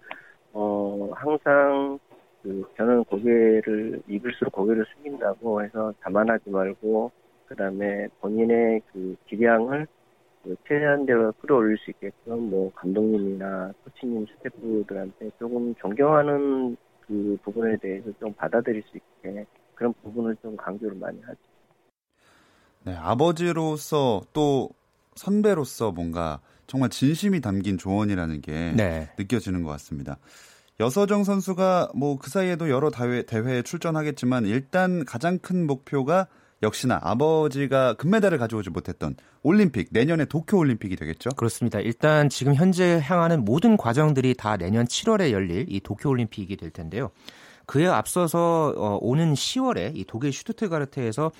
어 0.52 1.10
항상 1.14 1.98
그 2.44 2.64
저는 2.76 3.02
고개를 3.06 4.00
입을수록 4.06 4.52
고개를 4.52 4.86
숙인다고 4.94 5.60
해서 5.64 5.92
자만하지 6.04 6.50
말고 6.50 7.10
그다음에 7.50 8.06
본인의 8.20 8.80
그 8.92 9.16
기량을 9.26 9.86
그 10.42 10.56
최대한대로 10.66 11.32
끌어올릴 11.40 11.76
수 11.78 11.90
있게끔 11.90 12.48
뭐 12.48 12.72
감독님이나 12.74 13.72
코치님 13.84 14.26
스태프들한테 14.26 15.30
조금 15.38 15.74
존경하는 15.74 16.76
그 17.06 17.36
부분에 17.42 17.76
대해서 17.78 18.08
좀 18.20 18.32
받아들일 18.34 18.82
수 18.84 18.96
있게 18.96 19.44
그런 19.74 19.92
부분을 20.02 20.36
좀 20.40 20.56
강조를 20.56 20.96
많이 20.96 21.20
하죠. 21.22 21.38
네, 22.84 22.94
아버지로서 22.96 24.22
또 24.32 24.70
선배로서 25.16 25.90
뭔가 25.90 26.40
정말 26.66 26.88
진심이 26.88 27.40
담긴 27.40 27.76
조언이라는 27.76 28.40
게 28.42 28.72
네. 28.76 29.10
느껴지는 29.18 29.64
것 29.64 29.70
같습니다. 29.72 30.18
여서정 30.78 31.24
선수가 31.24 31.90
뭐 31.94 32.16
그 32.16 32.30
사이에도 32.30 32.70
여러 32.70 32.90
대회, 32.90 33.22
대회에 33.22 33.62
출전하겠지만 33.62 34.46
일단 34.46 35.04
가장 35.04 35.38
큰 35.38 35.66
목표가 35.66 36.28
역시나 36.62 37.00
아버지가 37.02 37.94
금메달을 37.94 38.38
가져오지 38.38 38.70
못했던 38.70 39.16
올림픽 39.42 39.88
내년에 39.92 40.26
도쿄 40.26 40.58
올림픽이 40.58 40.96
되겠죠? 40.96 41.30
그렇습니다. 41.30 41.80
일단 41.80 42.28
지금 42.28 42.54
현재 42.54 43.00
향하는 43.02 43.44
모든 43.44 43.76
과정들이 43.76 44.34
다 44.34 44.56
내년 44.56 44.86
7월에 44.86 45.30
열릴 45.30 45.66
이 45.68 45.80
도쿄 45.80 46.10
올림픽이 46.10 46.56
될 46.56 46.70
텐데요. 46.70 47.10
그에 47.66 47.86
앞서서 47.86 48.74
어, 48.76 48.98
오는 49.00 49.32
10월에 49.32 49.92
이 49.94 50.04
독일 50.04 50.32
슈투트가르트에서 50.32 51.30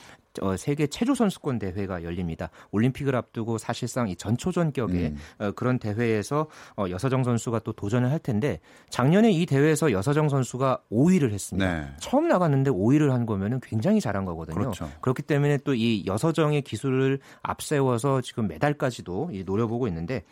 어, 0.40 0.57
세계 0.57 0.87
체조 0.87 1.16
선수권 1.16 1.59
대회가 1.59 2.05
열립니다. 2.05 2.51
올림픽을 2.71 3.16
앞두고 3.16 3.59
사실상 3.59 4.09
이 4.09 4.14
전초전 4.14 4.73
격의 4.73 5.07
음. 5.07 5.16
어, 5.38 5.51
그런 5.53 5.81
대회에서 5.81 6.47
어, 6.77 6.85
여서정 6.88 7.25
선수가 7.25 7.59
또 7.61 7.73
도전을 7.73 8.12
할 8.12 8.21
텐데 8.21 8.61
작년에 8.90 9.33
이 9.33 9.45
대회에서 9.45 9.90
여서정 9.90 10.29
선수가 10.29 10.83
5위를 10.93 11.33
했습니다. 11.33 11.81
네. 11.81 11.88
처음 11.99 12.29
나갔는데 12.29 12.71
5위를 12.71 13.09
한 13.09 13.27
거면은 13.27 13.59
굉장히 13.61 14.01
잘한 14.01 14.25
거거든요. 14.25 14.55
그렇죠. 14.55 14.88
그렇기 15.01 15.23
때문에 15.23 15.59
또 15.59 15.81
이 15.81 16.05
여서정의 16.07 16.61
기술을 16.61 17.21
앞세워서 17.43 18.21
지금 18.21 18.49
메달까지도 18.49 19.31
노려보고 19.47 19.88
있는데 19.88 20.25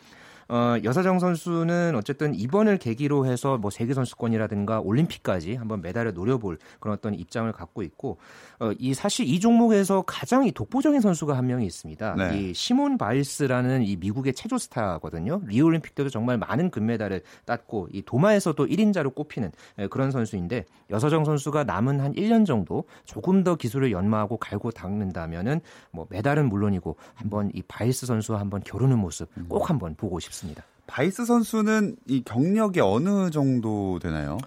어, 0.49 0.77
여사정 0.83 1.19
선수는 1.19 1.95
어쨌든 1.95 2.35
이번을 2.35 2.79
계기로 2.79 3.27
해서 3.27 3.59
뭐 3.59 3.71
세계 3.71 3.93
선수권이라든가 3.93 4.81
올림픽까지 4.81 5.57
한번 5.57 5.83
메달을 5.83 6.15
노려볼 6.15 6.59
그런 6.81 6.97
어떤 6.97 7.15
입장을 7.15 7.51
갖고 7.53 7.83
있고 7.83 8.17
어, 8.59 8.73
이 8.79 8.95
사실 8.95 9.29
이 9.29 9.41
종목에서 9.41 10.03
가장 10.07 10.47
이 10.47 10.53
독보적인 10.53 11.01
선수가 11.03 11.37
한 11.37 11.47
명이 11.47 11.67
있습니다. 11.67 12.15
네. 12.15 12.39
이 12.39 12.55
시몬 12.55 12.97
바일스라는 12.97 13.83
이 13.83 13.97
미국의 13.97 14.33
체조 14.33 14.57
스타거든요. 14.57 15.43
리우 15.45 15.67
올림픽 15.67 15.95
때도 15.95 16.09
정말 16.09 16.39
많은 16.39 16.71
금메달을 16.71 17.23
땄고 17.45 17.89
이 17.93 18.03
도마에서도 18.03 18.67
1인자로 18.67 19.15
꼽히는 19.15 19.53
예, 19.81 19.87
그런 19.87 20.11
선수인데 20.11 20.65
여서정 20.91 21.27
선수가 21.27 21.65
남은 21.65 22.01
한 22.01 22.15
1년 22.15 22.47
정도 22.47 22.85
조금 23.05 23.45
더 23.45 23.57
기술을 23.57 23.93
연마하고 23.93 24.39
갈고 24.39 24.71
닦는다면은 24.71 25.61
뭐 25.91 26.07
메달은 26.09 26.49
물론이고 26.49 26.97
한번 27.15 27.51
이 27.53 27.63
바일스 27.69 28.07
선수와 28.07 28.41
한번 28.41 28.63
겨루는 28.65 28.99
모습 28.99 29.29
꼭 29.49 29.69
한번 29.69 29.95
보고 29.95 30.19
싶습니다. 30.19 30.38
바일스 30.87 31.25
선수는 31.27 31.97
이 32.07 32.23
경력이 32.25 32.81
어느 32.81 33.31
정도 33.31 33.99
되나요? 33.99 34.39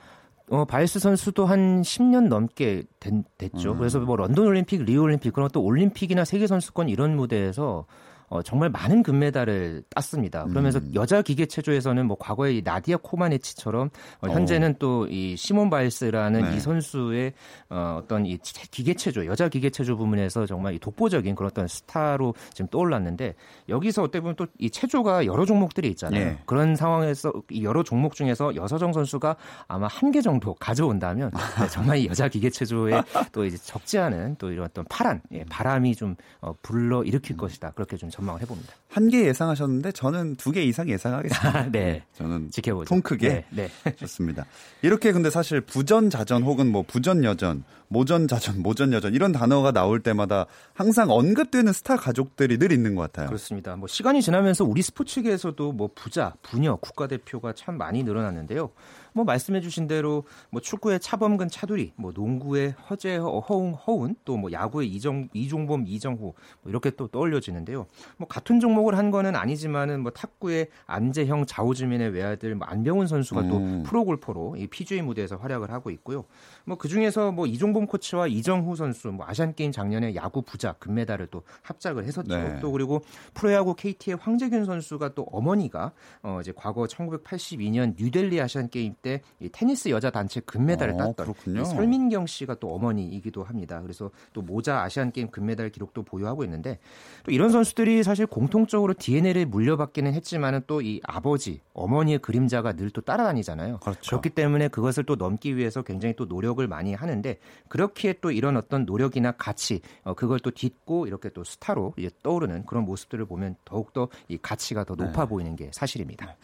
어, 0.49 0.65
바일스 0.65 0.99
선수도 0.99 1.45
한 1.45 1.81
10년 1.81 2.27
넘게 2.27 2.83
된, 2.99 3.23
됐죠. 3.37 3.71
음. 3.71 3.77
그래서 3.77 3.99
뭐 3.99 4.17
런던 4.17 4.45
올림픽, 4.45 4.83
리우 4.83 5.03
올림픽 5.03 5.33
그런 5.33 5.49
또 5.53 5.63
올림픽이나 5.63 6.25
세계 6.25 6.45
선수권 6.47 6.89
이런 6.89 7.15
무대에서 7.15 7.85
어, 8.31 8.41
정말 8.41 8.69
많은 8.69 9.03
금메달을 9.03 9.83
땄습니다. 9.93 10.45
그러면서 10.45 10.79
음. 10.79 10.91
여자 10.95 11.21
기계 11.21 11.45
체조에서는 11.45 12.05
뭐 12.05 12.15
과거에 12.17 12.53
이 12.55 12.61
나디아 12.63 12.97
코마네치처럼 12.97 13.89
어, 14.21 14.29
현재는 14.29 14.75
또 14.79 15.01
이 15.11 15.35
시몬 15.35 15.69
바일스라는 15.69 16.41
네. 16.49 16.55
이 16.55 16.59
선수의 16.61 17.33
어, 17.69 17.99
어떤 18.01 18.25
이 18.25 18.37
기계 18.37 18.93
체조 18.93 19.25
여자 19.25 19.49
기계 19.49 19.69
체조 19.69 19.97
부문에서 19.97 20.45
정말 20.45 20.75
이 20.75 20.79
독보적인 20.79 21.35
그런 21.35 21.49
어떤 21.51 21.67
스타로 21.67 22.33
지금 22.53 22.69
떠올랐는데 22.69 23.35
여기서 23.67 24.03
어떻게 24.03 24.21
보면 24.21 24.35
또 24.35 24.47
이 24.59 24.69
체조가 24.69 25.25
여러 25.25 25.45
종목들이 25.45 25.89
있잖아요. 25.89 26.25
네. 26.25 26.37
그런 26.45 26.75
상황에서 26.75 27.33
이 27.49 27.63
여러 27.63 27.83
종목 27.83 28.15
중에서 28.15 28.55
여서정 28.55 28.93
선수가 28.93 29.35
아마 29.67 29.87
한 29.87 30.11
개 30.11 30.21
정도 30.21 30.53
가져온다면 30.55 31.31
네, 31.31 31.67
정말 31.69 31.97
이 31.97 32.07
여자 32.07 32.27
기계 32.27 32.49
체조에 32.49 33.01
또 33.31 33.45
이제 33.45 33.57
적지 33.57 33.97
않은 33.97 34.35
또 34.37 34.51
이런 34.51 34.65
어떤 34.65 34.85
파란 34.89 35.21
예, 35.31 35.43
바람이 35.45 35.95
좀 35.95 36.15
어, 36.41 36.53
불러 36.61 37.03
일으킬 37.03 37.35
음. 37.35 37.37
것이다. 37.37 37.71
그렇게 37.71 37.97
좀 37.97 38.09
전망을 38.21 38.41
해봅니다. 38.41 38.73
한 38.89 39.09
개 39.09 39.25
예상하셨는데 39.25 39.91
저는 39.93 40.35
두 40.35 40.51
개 40.51 40.61
이상 40.63 40.89
예상하겠습니다. 40.89 41.71
네. 41.71 42.03
저는 42.13 42.51
지켜보죠. 42.51 42.87
통 42.87 43.01
크게 43.01 43.45
네, 43.49 43.69
네. 43.83 43.95
좋습니다. 43.95 44.45
이렇게 44.81 45.11
근데 45.11 45.29
사실 45.29 45.61
부전 45.61 46.09
자전 46.09 46.43
혹은 46.43 46.71
뭐 46.71 46.83
부전 46.85 47.23
여전, 47.23 47.63
모전 47.87 48.27
자전, 48.27 48.61
모전 48.61 48.93
여전 48.93 49.13
이런 49.13 49.31
단어가 49.31 49.71
나올 49.71 50.01
때마다 50.01 50.45
항상 50.73 51.09
언급되는 51.09 51.71
스타 51.73 51.95
가족들이 51.97 52.57
늘 52.57 52.71
있는 52.71 52.95
것 52.95 53.01
같아요. 53.03 53.27
그렇습니다. 53.27 53.75
뭐 53.75 53.87
시간이 53.87 54.21
지나면서 54.21 54.63
우리 54.65 54.81
스포츠계에서도 54.81 55.71
뭐 55.71 55.89
부자, 55.95 56.33
부녀, 56.41 56.75
국가대표가 56.75 57.53
참 57.53 57.77
많이 57.77 58.03
늘어났는데요. 58.03 58.71
뭐 59.13 59.23
말씀해주신 59.25 59.87
대로 59.87 60.23
뭐 60.49 60.61
축구의 60.61 60.99
차범근, 60.99 61.49
차두리, 61.49 61.93
뭐 61.95 62.11
농구의 62.13 62.71
허재, 62.89 63.17
허웅, 63.17 63.73
허운, 63.73 64.15
또 64.25 64.37
뭐 64.41 64.51
야구의 64.51 64.87
이정, 64.89 65.27
이종범, 65.33 65.85
이정후 65.87 66.19
뭐 66.19 66.35
이렇게 66.65 66.89
또 66.91 67.07
떠올려지는데요. 67.07 67.85
뭐 68.17 68.27
같은 68.27 68.59
종목을 68.59 68.97
한 68.97 69.11
거는 69.11 69.35
아니지만은 69.35 70.01
뭐 70.01 70.11
탁구의 70.11 70.67
안재형, 70.87 71.45
자오즈민의 71.45 72.09
외아들 72.09 72.55
뭐 72.55 72.65
안병훈 72.67 73.07
선수가 73.07 73.41
음. 73.41 73.49
또 73.49 73.89
프로골퍼로 73.89 74.55
이 74.57 74.67
PGA 74.67 75.01
무대에서 75.01 75.35
활약을 75.37 75.69
하고 75.71 75.89
있고요. 75.91 76.25
뭐 76.65 76.77
그 76.81 76.87
중에서 76.87 77.31
뭐 77.31 77.45
이종범 77.45 77.85
코치와 77.85 78.25
이정후 78.27 78.75
선수, 78.75 79.09
뭐 79.09 79.25
아시안 79.27 79.53
게임 79.53 79.71
작년에 79.71 80.15
야구 80.15 80.41
부자 80.41 80.73
금메달을 80.73 81.27
또 81.27 81.43
합작을 81.61 82.05
했었죠. 82.05 82.35
네. 82.35 82.59
또 82.59 82.71
그리고 82.71 83.03
프로야구 83.35 83.75
KT의 83.75 84.17
황재균 84.19 84.65
선수가 84.65 85.13
또 85.13 85.23
어머니가 85.31 85.91
어 86.23 86.39
이제 86.41 86.51
과거 86.55 86.85
1982년 86.85 87.95
뉴델리 87.97 88.41
아시안 88.41 88.69
게임 88.69 88.95
때 89.01 89.21
이 89.39 89.49
테니스 89.49 89.89
여자 89.89 90.11
단체 90.11 90.39
금메달을 90.41 90.93
어, 90.93 91.13
땄던 91.15 91.65
설민경 91.65 92.27
씨가 92.27 92.55
또 92.55 92.73
어머니이기도 92.75 93.43
합니다. 93.43 93.81
그래서 93.81 94.11
또 94.33 94.41
모자 94.41 94.81
아시안 94.83 95.11
게임 95.11 95.29
금메달 95.29 95.69
기록도 95.69 96.03
보유하고 96.03 96.43
있는데 96.43 96.79
또 97.23 97.31
이런 97.31 97.49
선수들이 97.49 98.03
사실 98.03 98.25
공통적으로 98.27 98.93
DNA를 98.93 99.45
물려받기는 99.47 100.13
했지만은 100.13 100.61
또 100.67 100.81
이 100.81 100.99
아버지, 101.03 101.61
어머니의 101.73 102.19
그림자가 102.19 102.73
늘 102.73 102.91
또 102.91 102.99
따라다니잖아요. 103.01 103.77
그렇죠. 103.77 104.01
그렇기 104.09 104.31
때문에 104.31 104.67
그것을 104.67 105.05
또 105.05 105.15
넘기 105.15 105.55
위해서 105.55 105.81
굉장히 105.81 106.13
또 106.17 106.25
노력을 106.25 106.65
많이 106.67 106.93
하는데 106.93 107.37
그렇기에 107.69 108.15
또 108.19 108.31
이런 108.31 108.57
어떤 108.57 108.83
노력이나 108.85 109.31
가치 109.31 109.79
어, 110.03 110.13
그걸 110.13 110.41
또 110.41 110.51
딛고 110.51 111.07
이렇게 111.07 111.29
또 111.29 111.45
스타로 111.45 111.93
떠오르는 112.21 112.65
그런 112.65 112.83
모습들을 112.83 113.23
보면 113.25 113.55
더욱더 113.63 114.09
이 114.27 114.37
가치가 114.37 114.83
더 114.83 114.95
높아 114.95 115.23
네. 115.23 115.29
보이는 115.29 115.55
게 115.55 115.69
사실입니다. 115.71 116.35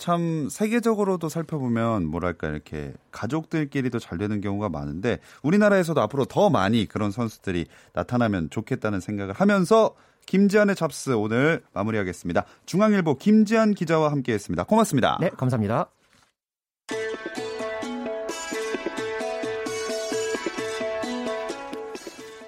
참 0.00 0.48
세계적으로도 0.50 1.28
살펴보면 1.28 2.06
뭐랄까 2.06 2.48
이렇게 2.48 2.94
가족들끼리도 3.12 3.98
잘 3.98 4.18
되는 4.18 4.40
경우가 4.40 4.70
많은데 4.70 5.18
우리나라에서도 5.42 6.00
앞으로 6.00 6.24
더 6.24 6.48
많이 6.48 6.86
그런 6.86 7.10
선수들이 7.10 7.66
나타나면 7.92 8.48
좋겠다는 8.50 9.00
생각을 9.00 9.34
하면서 9.34 9.94
김지한의 10.26 10.74
잡스 10.74 11.10
오늘 11.10 11.62
마무리하겠습니다. 11.74 12.44
중앙일보 12.64 13.18
김지한 13.18 13.74
기자와 13.74 14.10
함께했습니다. 14.10 14.64
고맙습니다. 14.64 15.18
네, 15.20 15.28
감사합니다. 15.30 15.90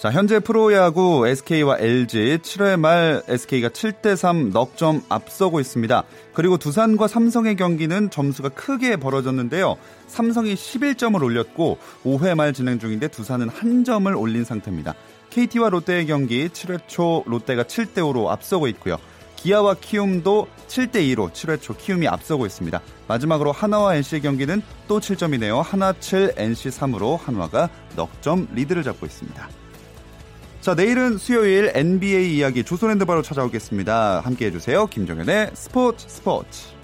자, 0.03 0.11
현재 0.11 0.41
프로야구 0.41 1.29
SK와 1.29 1.79
LG 1.79 2.39
7회 2.43 2.77
말 2.77 3.23
SK가 3.29 3.69
7대 3.69 4.17
3 4.17 4.51
넉점 4.51 5.01
앞서고 5.09 5.61
있습니다. 5.61 6.03
그리고 6.35 6.59
두산과 6.59 7.07
삼성의 7.07 7.55
경기는 7.55 8.11
점수가 8.11 8.49
크게 8.49 8.97
벌어졌는데요. 8.97 9.77
삼성이 10.09 10.55
11점을 10.55 11.23
올렸고 11.23 11.79
5회 12.03 12.35
말 12.35 12.53
진행 12.53 12.81
중인데 12.81 13.07
두산은 13.07 13.49
한 13.49 13.85
점을 13.85 14.13
올린 14.17 14.43
상태입니다. 14.43 14.95
KT와 15.31 15.69
롯데의 15.69 16.07
경기 16.07 16.49
7회 16.49 16.81
초 16.89 17.23
롯데가 17.29 17.63
7대 17.63 17.99
5로 17.99 18.27
앞서고 18.27 18.67
있고요. 18.67 18.97
기아와 19.37 19.75
키움도 19.75 20.49
7대 20.67 20.95
2로 21.15 21.31
7회 21.31 21.61
초 21.61 21.77
키움이 21.77 22.09
앞서고 22.09 22.45
있습니다. 22.45 22.81
마지막으로 23.07 23.53
하나와 23.53 23.95
NC의 23.95 24.23
경기는 24.23 24.63
또 24.89 24.99
7점이네요. 24.99 25.63
하나 25.63 25.93
7, 25.93 26.33
NC 26.37 26.71
3으로 26.71 27.21
한화가 27.21 27.69
넉점 27.95 28.49
리드를 28.53 28.83
잡고 28.83 29.07
있습니다. 29.07 29.62
자, 30.63 30.77
내일은 30.77 31.19
수요일 31.19 31.73
NBA 31.75 32.37
이야기 32.37 32.63
조선핸드바로 32.63 33.23
찾아오겠습니다. 33.23 34.21
함께 34.21 34.47
해주세요. 34.47 34.87
김정현의 34.87 35.51
스포츠 35.55 36.09
스포츠. 36.09 36.82